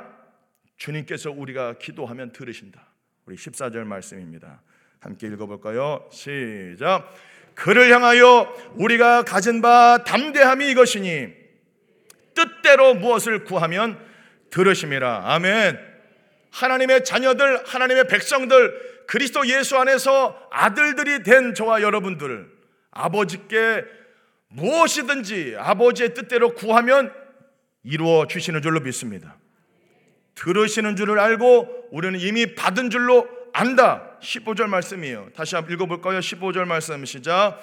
주님께서 0.77 1.31
우리가 1.31 1.77
기도하면 1.79 2.31
들으신다. 2.31 2.87
우리 3.25 3.35
14절 3.35 3.83
말씀입니다. 3.85 4.61
함께 4.99 5.27
읽어볼까요? 5.27 6.07
시작. 6.11 7.13
그를 7.53 7.93
향하여 7.93 8.53
우리가 8.75 9.23
가진 9.23 9.61
바 9.61 10.03
담대함이 10.05 10.69
이것이니 10.71 11.33
뜻대로 12.33 12.95
무엇을 12.95 13.45
구하면 13.45 13.97
들으심이라. 14.51 15.23
아멘. 15.25 15.79
하나님의 16.51 17.03
자녀들, 17.03 17.65
하나님의 17.65 18.07
백성들, 18.07 19.05
그리스도 19.07 19.47
예수 19.47 19.77
안에서 19.77 20.47
아들들이 20.51 21.23
된 21.23 21.53
저와 21.53 21.81
여러분들, 21.81 22.49
아버지께 22.91 23.83
무엇이든지 24.47 25.55
아버지의 25.57 26.13
뜻대로 26.13 26.53
구하면 26.53 27.13
이루어 27.83 28.25
주시는 28.25 28.61
줄로 28.61 28.79
믿습니다. 28.79 29.37
들으시는 30.35 30.95
줄을 30.95 31.19
알고 31.19 31.89
우리는 31.91 32.19
이미 32.19 32.55
받은 32.55 32.89
줄로 32.89 33.27
안다. 33.53 34.17
15절 34.21 34.67
말씀이에요. 34.67 35.29
다시 35.35 35.55
한번 35.55 35.73
읽어볼까요? 35.73 36.19
15절 36.19 36.65
말씀 36.65 37.03
시작. 37.05 37.59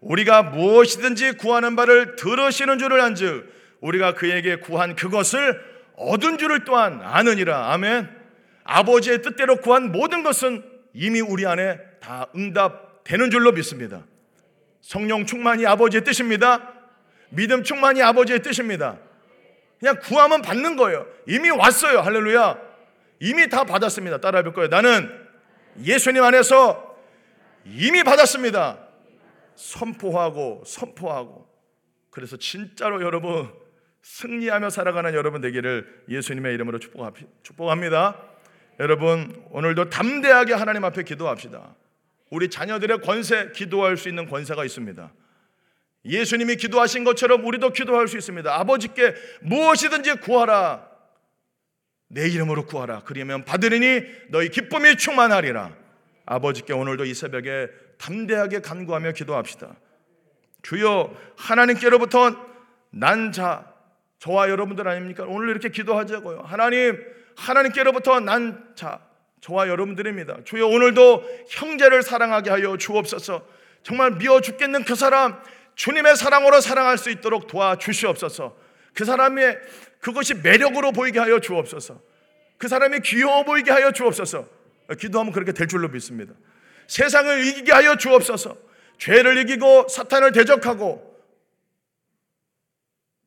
우리가 0.00 0.42
무엇이든지 0.42 1.32
구하는 1.32 1.74
바를 1.74 2.16
들으시는 2.16 2.78
줄을 2.78 3.00
안즉 3.00 3.52
우리가 3.80 4.14
그에게 4.14 4.56
구한 4.56 4.94
그것을 4.94 5.71
얻은 5.96 6.38
줄을 6.38 6.64
또한 6.64 7.00
아느니라. 7.02 7.72
아멘. 7.72 8.08
아버지의 8.64 9.22
뜻대로 9.22 9.56
구한 9.56 9.92
모든 9.92 10.22
것은 10.22 10.64
이미 10.94 11.20
우리 11.20 11.46
안에 11.46 11.78
다 12.00 12.26
응답되는 12.34 13.30
줄로 13.30 13.52
믿습니다. 13.52 14.04
성령 14.80 15.26
충만이 15.26 15.66
아버지의 15.66 16.04
뜻입니다. 16.04 16.72
믿음 17.30 17.62
충만이 17.62 18.02
아버지의 18.02 18.42
뜻입니다. 18.42 18.98
그냥 19.80 19.98
구하면 20.00 20.42
받는 20.42 20.76
거예요. 20.76 21.06
이미 21.26 21.50
왔어요. 21.50 22.00
할렐루야. 22.00 22.58
이미 23.20 23.48
다 23.48 23.64
받았습니다. 23.64 24.18
따라해 24.18 24.42
볼 24.42 24.52
거예요. 24.52 24.68
나는 24.68 25.10
예수님 25.82 26.22
안에서 26.22 26.96
이미 27.64 28.02
받았습니다. 28.02 28.78
선포하고 29.54 30.62
선포하고. 30.66 31.48
그래서 32.10 32.36
진짜로 32.36 33.02
여러분 33.02 33.52
승리하며 34.02 34.70
살아가는 34.70 35.14
여러분 35.14 35.40
되기를 35.40 36.04
예수님의 36.08 36.54
이름으로 36.54 36.78
축복합니다. 37.42 38.20
여러분 38.80 39.44
오늘도 39.50 39.90
담대하게 39.90 40.54
하나님 40.54 40.84
앞에 40.84 41.04
기도합시다. 41.04 41.74
우리 42.30 42.48
자녀들의 42.48 43.00
권세, 43.02 43.50
기도할 43.52 43.96
수 43.96 44.08
있는 44.08 44.26
권세가 44.26 44.64
있습니다. 44.64 45.12
예수님이 46.04 46.56
기도하신 46.56 47.04
것처럼 47.04 47.44
우리도 47.44 47.70
기도할 47.70 48.08
수 48.08 48.16
있습니다. 48.16 48.52
아버지께 48.52 49.14
무엇이든지 49.42 50.14
구하라. 50.14 50.88
내 52.08 52.28
이름으로 52.28 52.66
구하라. 52.66 53.02
그러면 53.04 53.44
받으리니 53.44 54.02
너희 54.30 54.48
기쁨이 54.48 54.96
충만하리라. 54.96 55.76
아버지께 56.26 56.72
오늘도 56.72 57.04
이 57.04 57.14
새벽에 57.14 57.68
담대하게 57.98 58.60
간구하며 58.60 59.12
기도합시다. 59.12 59.76
주여 60.62 61.14
하나님께로부터 61.36 62.34
난 62.90 63.32
자, 63.32 63.71
저와 64.22 64.48
여러분들 64.50 64.86
아닙니까? 64.86 65.24
오늘 65.26 65.48
이렇게 65.48 65.68
기도하자고요. 65.68 66.42
하나님, 66.44 66.96
하나님께로부터 67.34 68.20
난 68.20 68.72
자, 68.76 69.00
저와 69.40 69.66
여러분들입니다. 69.66 70.44
주여 70.44 70.68
오늘도 70.68 71.24
형제를 71.48 72.04
사랑하게 72.04 72.50
하여 72.50 72.76
주옵소서. 72.76 73.44
정말 73.82 74.12
미워 74.18 74.40
죽겠는 74.40 74.84
그 74.84 74.94
사람 74.94 75.42
주님의 75.74 76.14
사랑으로 76.14 76.60
사랑할 76.60 76.98
수 76.98 77.10
있도록 77.10 77.48
도와주시옵소서. 77.48 78.56
그 78.94 79.04
사람의 79.04 79.58
그것이 79.98 80.34
매력으로 80.34 80.92
보이게 80.92 81.18
하여 81.18 81.40
주옵소서. 81.40 82.00
그 82.58 82.68
사람이 82.68 83.00
귀여워 83.00 83.42
보이게 83.42 83.72
하여 83.72 83.90
주옵소서. 83.90 84.46
기도하면 85.00 85.32
그렇게 85.32 85.50
될 85.50 85.66
줄로 85.66 85.88
믿습니다. 85.88 86.32
세상을 86.86 87.44
이기게 87.44 87.72
하여 87.72 87.96
주옵소서. 87.96 88.56
죄를 88.98 89.38
이기고 89.38 89.88
사탄을 89.88 90.30
대적하고 90.30 91.11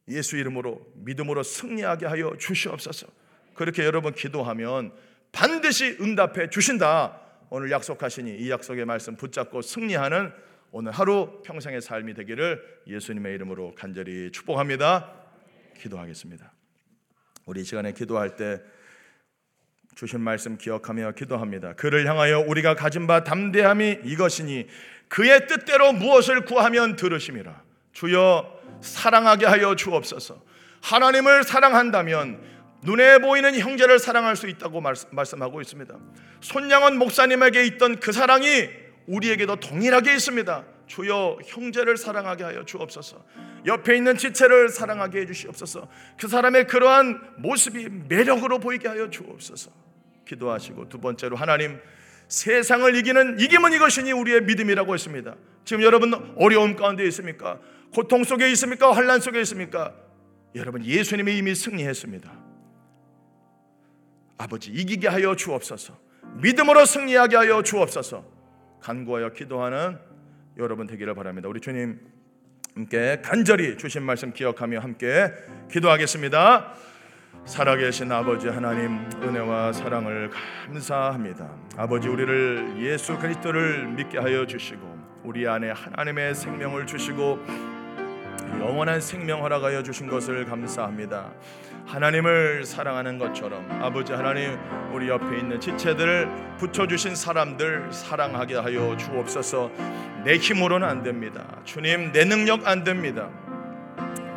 예수 0.07 0.37
이름으로 0.37 0.85
믿음으로 0.95 1.43
승리하게 1.43 2.05
하여 2.05 2.35
주시옵소서. 2.37 3.07
그렇게 3.53 3.83
여러분 3.83 4.13
기도하면 4.13 4.91
반드시 5.31 5.97
응답해 5.99 6.49
주신다. 6.49 7.21
오늘 7.49 7.71
약속하시니 7.71 8.37
이 8.37 8.51
약속의 8.51 8.85
말씀 8.85 9.15
붙잡고 9.15 9.61
승리하는 9.61 10.31
오늘 10.71 10.91
하루 10.91 11.41
평생의 11.43 11.81
삶이 11.81 12.13
되기를 12.13 12.61
예수님의 12.87 13.33
이름으로 13.35 13.73
간절히 13.75 14.31
축복합니다. 14.31 15.13
기도하겠습니다. 15.79 16.51
우리 17.45 17.63
시간에 17.63 17.93
기도할 17.93 18.35
때 18.35 18.61
주신 19.95 20.19
말씀 20.19 20.57
기억하며 20.57 21.13
기도합니다. 21.13 21.73
그를 21.73 22.07
향하여 22.07 22.39
우리가 22.39 22.75
가진 22.75 23.07
바 23.07 23.23
담대함이 23.23 23.99
이것이니 24.03 24.67
그의 25.07 25.47
뜻대로 25.47 25.93
무엇을 25.93 26.43
구하면 26.43 26.95
들으심이라. 26.95 27.63
주여 27.93 28.54
사랑하게 28.81 29.45
하여 29.45 29.75
주옵소서. 29.75 30.41
하나님을 30.81 31.43
사랑한다면 31.43 32.41
눈에 32.83 33.17
보이는 33.17 33.57
형제를 33.57 33.97
사랑할 33.97 34.35
수 34.35 34.47
있다고 34.47 34.81
말씀하고 35.11 35.61
있습니다. 35.61 35.95
손양원 36.41 36.97
목사님에게 36.97 37.65
있던 37.65 37.99
그 37.99 38.11
사랑이 38.11 38.69
우리에게도 39.07 39.55
동일하게 39.57 40.13
있습니다. 40.13 40.65
주여 40.87 41.39
형제를 41.45 41.97
사랑하게 41.97 42.43
하여 42.43 42.63
주옵소서. 42.63 43.23
옆에 43.65 43.97
있는 43.97 44.17
지체를 44.17 44.69
사랑하게 44.69 45.21
해 45.21 45.25
주시옵소서. 45.25 45.87
그 46.19 46.27
사람의 46.27 46.67
그러한 46.67 47.35
모습이 47.37 47.89
매력으로 48.07 48.59
보이게 48.59 48.87
하여 48.87 49.09
주옵소서. 49.09 49.71
기도하시고 50.27 50.89
두 50.89 50.99
번째로 50.99 51.35
하나님 51.35 51.79
세상을 52.27 52.95
이기는 52.95 53.39
이김은 53.39 53.73
이것이니 53.73 54.11
우리의 54.11 54.43
믿음이라고 54.43 54.93
했습니다. 54.93 55.35
지금 55.63 55.83
여러분 55.83 56.33
어려움 56.37 56.75
가운데 56.75 57.03
있습니까? 57.05 57.59
고통 57.95 58.25
속에 58.25 58.51
있습니까? 58.51 58.91
환란 58.91 59.21
속에 59.21 59.39
있습니까? 59.41 59.93
여러분 60.53 60.83
예수님이 60.83 61.37
이미 61.37 61.55
승리했습니다. 61.55 62.29
아버지 64.37 64.69
이기게 64.69 65.07
하여 65.07 65.33
주옵소서. 65.33 65.97
믿음으로 66.41 66.85
승리하게 66.85 67.37
하여 67.37 67.63
주옵소서. 67.63 68.25
간구하여 68.81 69.31
기도하는 69.31 69.97
여러분 70.57 70.87
되기를 70.87 71.15
바랍니다. 71.15 71.47
우리 71.47 71.61
주님 71.61 72.01
함께 72.75 73.21
간절히 73.23 73.77
주신 73.77 74.03
말씀 74.03 74.33
기억하며 74.33 74.79
함께 74.79 75.31
기도하겠습니다. 75.71 76.73
살아계신 77.45 78.11
아버지 78.11 78.49
하나님 78.49 79.09
은혜와 79.23 79.71
사랑을 79.71 80.31
감사합니다. 80.65 81.49
아버지 81.77 82.09
우리를 82.09 82.75
예수 82.79 83.17
그리스도를 83.17 83.87
믿게 83.87 84.17
하여 84.17 84.45
주시고 84.45 84.95
우리 85.23 85.47
안에 85.47 85.71
하나님의 85.71 86.35
생명을 86.35 86.87
주시고 86.87 87.74
영원한 88.59 89.01
생명 89.01 89.41
허락하여 89.43 89.83
주신 89.83 90.07
것을 90.07 90.45
감사합니다. 90.45 91.31
하나님을 91.85 92.65
사랑하는 92.65 93.19
것처럼 93.19 93.67
아버지 93.81 94.11
하나님 94.13 94.57
우리 94.91 95.07
옆에 95.07 95.37
있는 95.37 95.59
지체들을 95.59 96.55
붙여 96.57 96.87
주신 96.87 97.15
사람들 97.15 97.91
사랑하게 97.91 98.55
하여 98.55 98.97
주옵소서. 98.97 99.71
내 100.23 100.37
힘으로는 100.37 100.87
안 100.87 101.03
됩니다. 101.03 101.45
주님 101.63 102.11
내 102.11 102.25
능력 102.25 102.67
안 102.67 102.83
됩니다. 102.83 103.29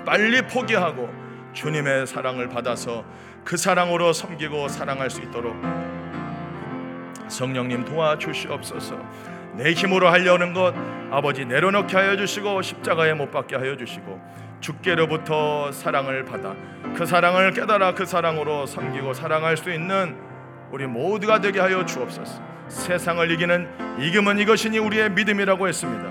빨리 0.04 0.42
포기하고 0.42 1.08
주님의 1.54 2.06
사랑을 2.06 2.48
받아서 2.48 3.04
그 3.44 3.56
사랑으로 3.56 4.12
섬기고 4.12 4.68
사랑할 4.68 5.10
수 5.10 5.22
있도록 5.22 5.56
성령님 7.28 7.84
도와주시옵소서. 7.84 8.98
내 9.58 9.72
힘으로 9.72 10.08
하려는 10.08 10.54
것 10.54 10.72
아버지 11.10 11.44
내려놓게 11.44 11.96
하여 11.96 12.16
주시고 12.16 12.62
십자가에 12.62 13.12
못 13.14 13.32
박게 13.32 13.56
하여 13.56 13.76
주시고 13.76 14.20
주께로부터 14.60 15.72
사랑을 15.72 16.24
받아 16.24 16.54
그 16.96 17.04
사랑을 17.04 17.52
깨달아 17.52 17.94
그 17.94 18.06
사랑으로 18.06 18.66
섬기고 18.66 19.14
사랑할 19.14 19.56
수 19.56 19.72
있는 19.72 20.16
우리 20.70 20.86
모두가 20.86 21.40
되게 21.40 21.60
하여 21.60 21.84
주옵소서. 21.84 22.40
세상을 22.68 23.30
이기는 23.30 23.68
이김은 23.98 24.38
이것이니 24.38 24.78
우리의 24.78 25.10
믿음이라고 25.10 25.66
했습니다. 25.66 26.04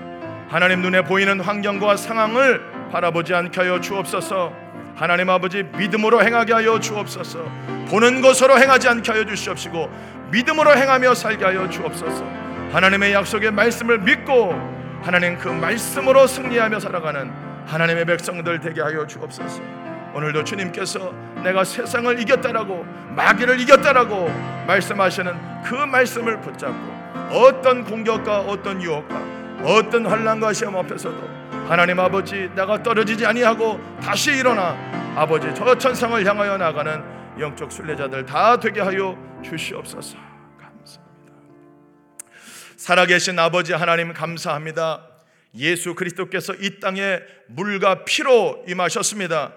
하나님 0.48 0.82
눈에 0.82 1.02
보이는 1.02 1.40
환경과 1.40 1.96
상황을 1.96 2.90
바라보지 2.90 3.34
않게 3.34 3.60
하여 3.60 3.80
주옵소서. 3.80 4.52
하나님 4.94 5.30
아버지 5.30 5.62
믿음으로 5.62 6.22
행하게 6.22 6.52
하여 6.52 6.80
주옵소서. 6.80 7.44
보는 7.88 8.20
것으로 8.20 8.58
행하지 8.58 8.88
않게 8.88 9.12
하여 9.12 9.24
주시옵시고 9.24 9.90
믿음으로 10.32 10.76
행하며 10.76 11.14
살게 11.14 11.44
하여 11.44 11.68
주옵소서. 11.70 12.37
하나님의 12.72 13.14
약속의 13.14 13.50
말씀을 13.52 13.98
믿고 14.00 14.52
하나님 15.02 15.38
그 15.38 15.48
말씀으로 15.48 16.26
승리하며 16.26 16.80
살아가는 16.80 17.32
하나님의 17.66 18.04
백성들 18.04 18.60
되게 18.60 18.82
하여 18.82 19.06
주옵소서. 19.06 19.62
오늘도 20.14 20.44
주님께서 20.44 21.12
내가 21.42 21.64
세상을 21.64 22.20
이겼다라고 22.20 22.84
마귀를 23.14 23.60
이겼다라고 23.60 24.28
말씀하시는 24.66 25.62
그 25.64 25.74
말씀을 25.74 26.40
붙잡고 26.40 26.98
어떤 27.30 27.84
공격과 27.84 28.40
어떤 28.40 28.82
유혹과 28.82 29.22
어떤 29.62 30.06
환란과 30.06 30.52
시험 30.52 30.76
앞에서도 30.76 31.16
하나님 31.68 32.00
아버지 32.00 32.50
내가 32.54 32.82
떨어지지 32.82 33.24
아니하고 33.26 33.80
다시 34.02 34.32
일어나 34.32 34.76
아버지 35.14 35.52
저 35.54 35.76
천상을 35.76 36.24
향하여 36.26 36.56
나가는 36.56 37.02
영적 37.38 37.72
순례자들 37.72 38.26
다 38.26 38.58
되게 38.58 38.80
하여 38.80 39.16
주시옵소서. 39.42 40.37
살아계신 42.78 43.36
아버지 43.40 43.72
하나님 43.72 44.12
감사합니다. 44.12 45.04
예수 45.56 45.96
그리스도께서 45.96 46.54
이 46.54 46.78
땅에 46.78 47.18
물과 47.48 48.04
피로 48.04 48.64
임하셨습니다. 48.68 49.52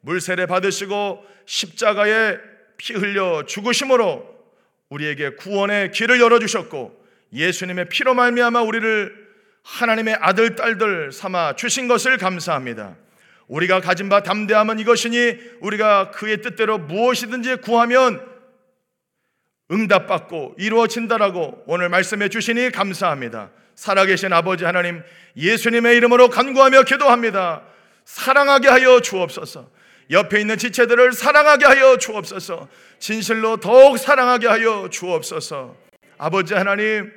물 0.00 0.22
세례 0.22 0.46
받으시고 0.46 1.22
십자가에 1.44 2.38
피 2.78 2.94
흘려 2.94 3.44
죽으심으로 3.44 4.26
우리에게 4.88 5.34
구원의 5.36 5.90
길을 5.92 6.18
열어 6.18 6.38
주셨고 6.38 6.98
예수님의 7.34 7.90
피로 7.90 8.14
말미암아 8.14 8.62
우리를 8.62 9.22
하나님의 9.64 10.16
아들 10.20 10.56
딸들 10.56 11.12
삼아 11.12 11.56
주신 11.56 11.88
것을 11.88 12.16
감사합니다. 12.16 12.96
우리가 13.48 13.82
가진 13.82 14.08
바 14.08 14.22
담대함은 14.22 14.78
이것이니 14.78 15.36
우리가 15.60 16.10
그의 16.12 16.40
뜻대로 16.40 16.78
무엇이든지 16.78 17.56
구하면 17.56 18.31
응답받고 19.72 20.56
이루어진다라고 20.58 21.64
오늘 21.66 21.88
말씀해 21.88 22.28
주시니 22.28 22.70
감사합니다. 22.70 23.50
살아계신 23.74 24.32
아버지 24.32 24.64
하나님 24.64 25.02
예수님의 25.36 25.96
이름으로 25.96 26.28
간구하며 26.28 26.82
기도합니다. 26.82 27.62
사랑하게 28.04 28.68
하여 28.68 29.00
주옵소서. 29.00 29.70
옆에 30.10 30.40
있는 30.40 30.58
지체들을 30.58 31.12
사랑하게 31.12 31.64
하여 31.64 31.96
주옵소서. 31.96 32.68
진실로 32.98 33.56
더욱 33.56 33.98
사랑하게 33.98 34.46
하여 34.46 34.88
주옵소서. 34.90 35.76
아버지 36.18 36.54
하나님 36.54 37.10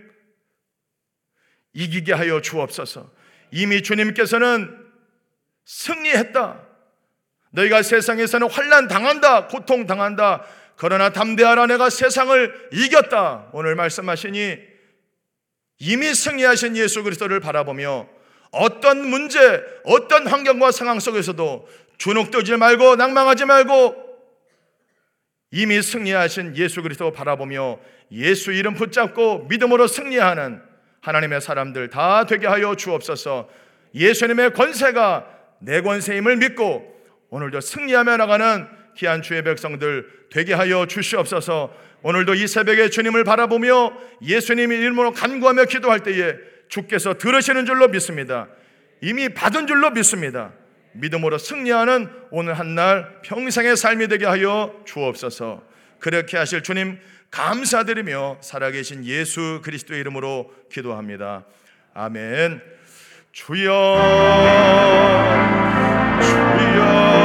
이기게 1.73 2.13
하여 2.13 2.41
주옵소서. 2.41 3.11
이미 3.51 3.83
주님께서는 3.83 4.85
승리했다. 5.65 6.61
너희가 7.51 7.83
세상에서는 7.83 8.49
환란 8.49 8.87
당한다, 8.87 9.47
고통 9.47 9.85
당한다. 9.87 10.45
그러나 10.77 11.09
담대하라 11.11 11.67
내가 11.67 11.89
세상을 11.89 12.69
이겼다. 12.71 13.49
오늘 13.53 13.75
말씀하시니 13.75 14.57
이미 15.79 16.13
승리하신 16.13 16.77
예수 16.77 17.03
그리스도를 17.03 17.39
바라보며 17.39 18.07
어떤 18.51 19.07
문제, 19.07 19.63
어떤 19.83 20.27
환경과 20.27 20.71
상황 20.71 20.99
속에서도 20.99 21.67
주눅들지 21.97 22.55
말고 22.57 22.95
낭망하지 22.95 23.45
말고 23.45 24.05
이미 25.51 25.81
승리하신 25.81 26.57
예수 26.57 26.81
그리스도 26.81 27.11
바라보며 27.11 27.79
예수 28.11 28.51
이름 28.51 28.73
붙잡고 28.73 29.45
믿음으로 29.49 29.88
승리하는 29.88 30.61
하나님의 31.01 31.41
사람들 31.41 31.89
다 31.89 32.25
되게 32.25 32.47
하여 32.47 32.75
주옵소서. 32.75 33.47
예수님의 33.93 34.53
권세가 34.53 35.27
내 35.59 35.81
권세임을 35.81 36.38
믿고 36.38 36.93
오늘도 37.29 37.61
승리하며 37.61 38.17
나가는 38.17 38.67
귀한 38.95 39.21
주의 39.21 39.43
백성들 39.43 40.08
되게 40.31 40.53
하여 40.53 40.86
주시옵소서. 40.86 41.73
오늘도 42.01 42.36
이 42.36 42.47
새벽에 42.47 42.89
주님을 42.89 43.23
바라보며 43.23 43.93
예수님의 44.21 44.79
이름으로 44.79 45.12
간구하며 45.12 45.65
기도할 45.65 46.01
때에 46.01 46.36
주께서 46.69 47.15
들으시는 47.15 47.65
줄로 47.65 47.88
믿습니다. 47.88 48.47
이미 49.01 49.29
받은 49.29 49.67
줄로 49.67 49.89
믿습니다. 49.91 50.53
믿음으로 50.93 51.38
승리하는 51.38 52.10
오늘 52.31 52.53
한 52.53 52.75
날 52.75 53.21
평생의 53.23 53.75
삶이 53.75 54.08
되게 54.08 54.25
하여 54.25 54.73
주옵소서. 54.86 55.63
그렇게 55.99 56.38
하실 56.38 56.62
주님 56.63 56.99
감사드리며 57.31 58.38
살아계신 58.41 59.05
예수 59.05 59.62
그리스도의 59.63 59.99
이름으로 60.01 60.53
기도합니다. 60.71 61.45
아멘. 61.93 62.62
주여, 63.31 63.71
주여. 66.21 67.24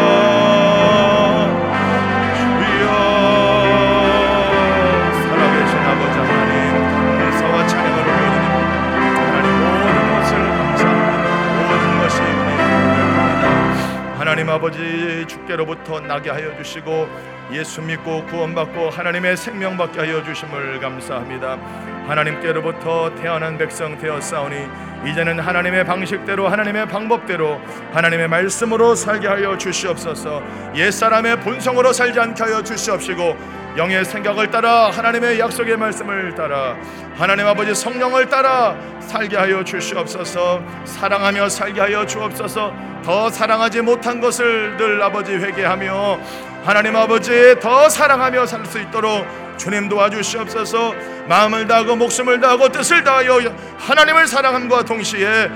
하나님 14.41 14.55
아버지 14.55 15.27
주께로부터 15.29 16.01
나게 16.01 16.31
하여 16.31 16.57
주시고 16.57 17.07
예수 17.53 17.83
믿고 17.83 18.25
구원받고 18.25 18.89
하나님의 18.89 19.37
생명 19.37 19.77
받게 19.77 20.01
하여 20.01 20.25
주심을 20.25 20.81
감사합니다. 20.81 21.59
하나님께로부터 22.07 23.15
태어난 23.17 23.59
백성 23.59 23.99
되었사오니 23.99 24.67
이제는 25.11 25.41
하나님의 25.41 25.85
방식대로 25.85 26.49
하나님의 26.49 26.89
방법대로 26.89 27.61
하나님의 27.93 28.29
말씀으로 28.29 28.95
살게 28.95 29.29
하여 29.29 29.59
주시옵소서. 29.59 30.43
옛사람의 30.75 31.41
본성으로 31.41 31.93
살지 31.93 32.19
않게 32.19 32.43
하여 32.43 32.63
주시옵시고 32.63 33.37
영의 33.77 34.05
생각을 34.05 34.51
따라 34.51 34.91
하나님의 34.91 35.39
약속의 35.39 35.77
말씀을 35.77 36.35
따라 36.35 36.77
하나님 37.17 37.47
아버지 37.47 37.75
성령을 37.75 38.29
따라 38.29 38.77
살게 39.01 39.37
하여 39.37 39.63
주시옵소서. 39.63 40.63
사랑하며 40.85 41.49
살게 41.49 41.81
하여 41.81 42.07
주옵소서. 42.07 42.73
더 43.05 43.31
사랑하지 43.31 43.81
못한 43.83 44.21
것을 44.21 44.77
늘 44.77 45.03
아버지 45.03 45.33
회개하며 45.33 46.21
하나님 46.65 46.97
아버지 46.97 47.55
더 47.61 47.89
사랑하며 47.89 48.47
살 48.47 48.67
수 48.67 48.79
있도록 48.79 49.27
주님 49.57 49.89
도와주시옵소서 49.89 50.95
마음을 51.27 51.67
다하고 51.67 51.97
목숨을 51.97 52.41
다하고 52.41 52.69
뜻을 52.69 53.05
다하여 53.05 53.41
하나님을 53.79 54.27
사랑함과 54.27 54.85
동시에 54.85 55.51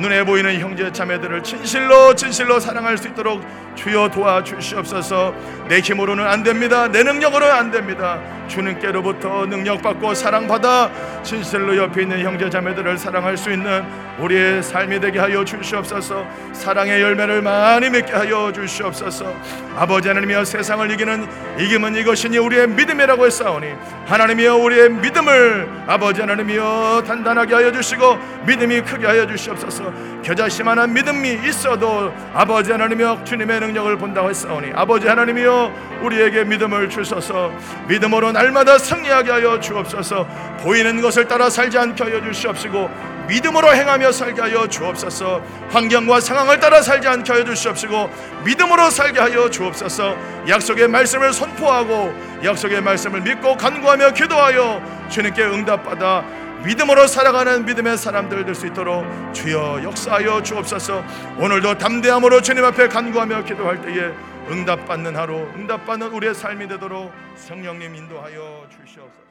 눈에 0.00 0.24
보이는 0.24 0.58
형제 0.58 0.90
자매들을 0.90 1.42
진실로 1.42 2.14
진실로 2.14 2.58
사랑할 2.58 2.96
수 2.96 3.08
있도록 3.08 3.42
주여 3.76 4.10
도와주시옵소서. 4.10 5.34
내 5.68 5.80
힘으로는 5.80 6.26
안 6.26 6.42
됩니다. 6.42 6.88
내 6.88 7.02
능력으로는 7.02 7.54
안 7.54 7.70
됩니다 7.70 8.18
주님께로부터 8.50 9.46
능력받고 9.46 10.14
사랑받아 10.14 10.90
진실로 11.22 11.76
옆에 11.76 12.02
있는 12.02 12.20
형제 12.20 12.50
자매들을 12.50 12.98
사랑할 12.98 13.38
수 13.38 13.50
있는 13.50 13.82
우리의 14.18 14.62
삶이 14.62 15.00
되게 15.00 15.18
하여 15.18 15.44
주시옵소서. 15.44 16.26
사랑의 16.52 17.00
열매를 17.00 17.40
많이 17.40 17.88
맺게 17.88 18.12
하여 18.12 18.52
주시옵소서. 18.52 19.32
아버지 19.76 20.08
하나님이여 20.08 20.44
세상을 20.44 20.90
이기는 20.90 21.26
이김은 21.58 21.96
이것이니 21.96 22.36
우리의 22.36 22.68
믿음이라고 22.68 23.24
했사오니 23.24 23.68
하나님이여 24.06 24.56
우리의 24.56 24.90
믿음을 24.90 25.68
아버지 25.86 26.20
하나님이여 26.20 27.04
단단하게 27.06 27.54
하여 27.54 27.72
주시고 27.72 28.18
믿음이 28.46 28.82
크게 28.82 29.06
하여 29.06 29.26
주시옵소서. 29.26 29.92
겨자씨만한 30.22 30.92
믿음이 30.92 31.38
있어도 31.48 32.12
아버지 32.34 32.72
하나님이여 32.72 33.24
주님의 33.24 33.60
능력을 33.60 33.96
본다고 33.96 34.28
했사오니 34.28 34.72
아버지 34.74 35.08
하나님이여 35.08 36.00
우리에게 36.02 36.44
믿음을 36.44 36.90
주소서. 36.90 37.52
믿음으로 37.88 38.32
날마다 38.40 38.78
승리하게 38.78 39.30
하여 39.30 39.60
주옵소서. 39.60 40.26
보이는 40.62 41.00
것을 41.02 41.28
따라 41.28 41.50
살지 41.50 41.76
않게 41.76 42.04
하여 42.04 42.22
주시옵시고 42.22 42.88
믿음으로 43.28 43.74
행하며 43.74 44.12
살게 44.12 44.40
하여 44.40 44.66
주옵소서. 44.66 45.42
환경과 45.68 46.20
상황을 46.20 46.58
따라 46.58 46.80
살지 46.80 47.06
않게 47.06 47.32
하여 47.32 47.44
주시옵시고 47.44 48.10
믿음으로 48.44 48.88
살게 48.88 49.20
하여 49.20 49.50
주옵소서. 49.50 50.16
약속의 50.48 50.88
말씀을 50.88 51.34
선포하고 51.34 52.14
약속의 52.42 52.80
말씀을 52.80 53.20
믿고 53.20 53.56
간구하며 53.58 54.12
기도하여 54.12 54.80
주님께 55.10 55.44
응답받아 55.44 56.24
믿음으로 56.64 57.06
살아가는 57.06 57.64
믿음의 57.64 57.98
사람들 57.98 58.44
될 58.44 58.54
수 58.54 58.66
있도록 58.66 59.04
주여 59.34 59.80
역사하여 59.84 60.42
주옵소서. 60.42 61.04
오늘도 61.38 61.76
담대함으로 61.76 62.40
주님 62.40 62.64
앞에 62.64 62.88
간구하며 62.88 63.44
기도할 63.44 63.82
때에 63.82 64.12
응답받는 64.50 65.14
하루 65.14 65.34
응답받는 65.54 66.08
우리의 66.08 66.34
삶이 66.34 66.66
되도록 66.66 67.12
성령님 67.36 67.94
인도하여 67.94 68.66
주시옵소서 68.68 69.29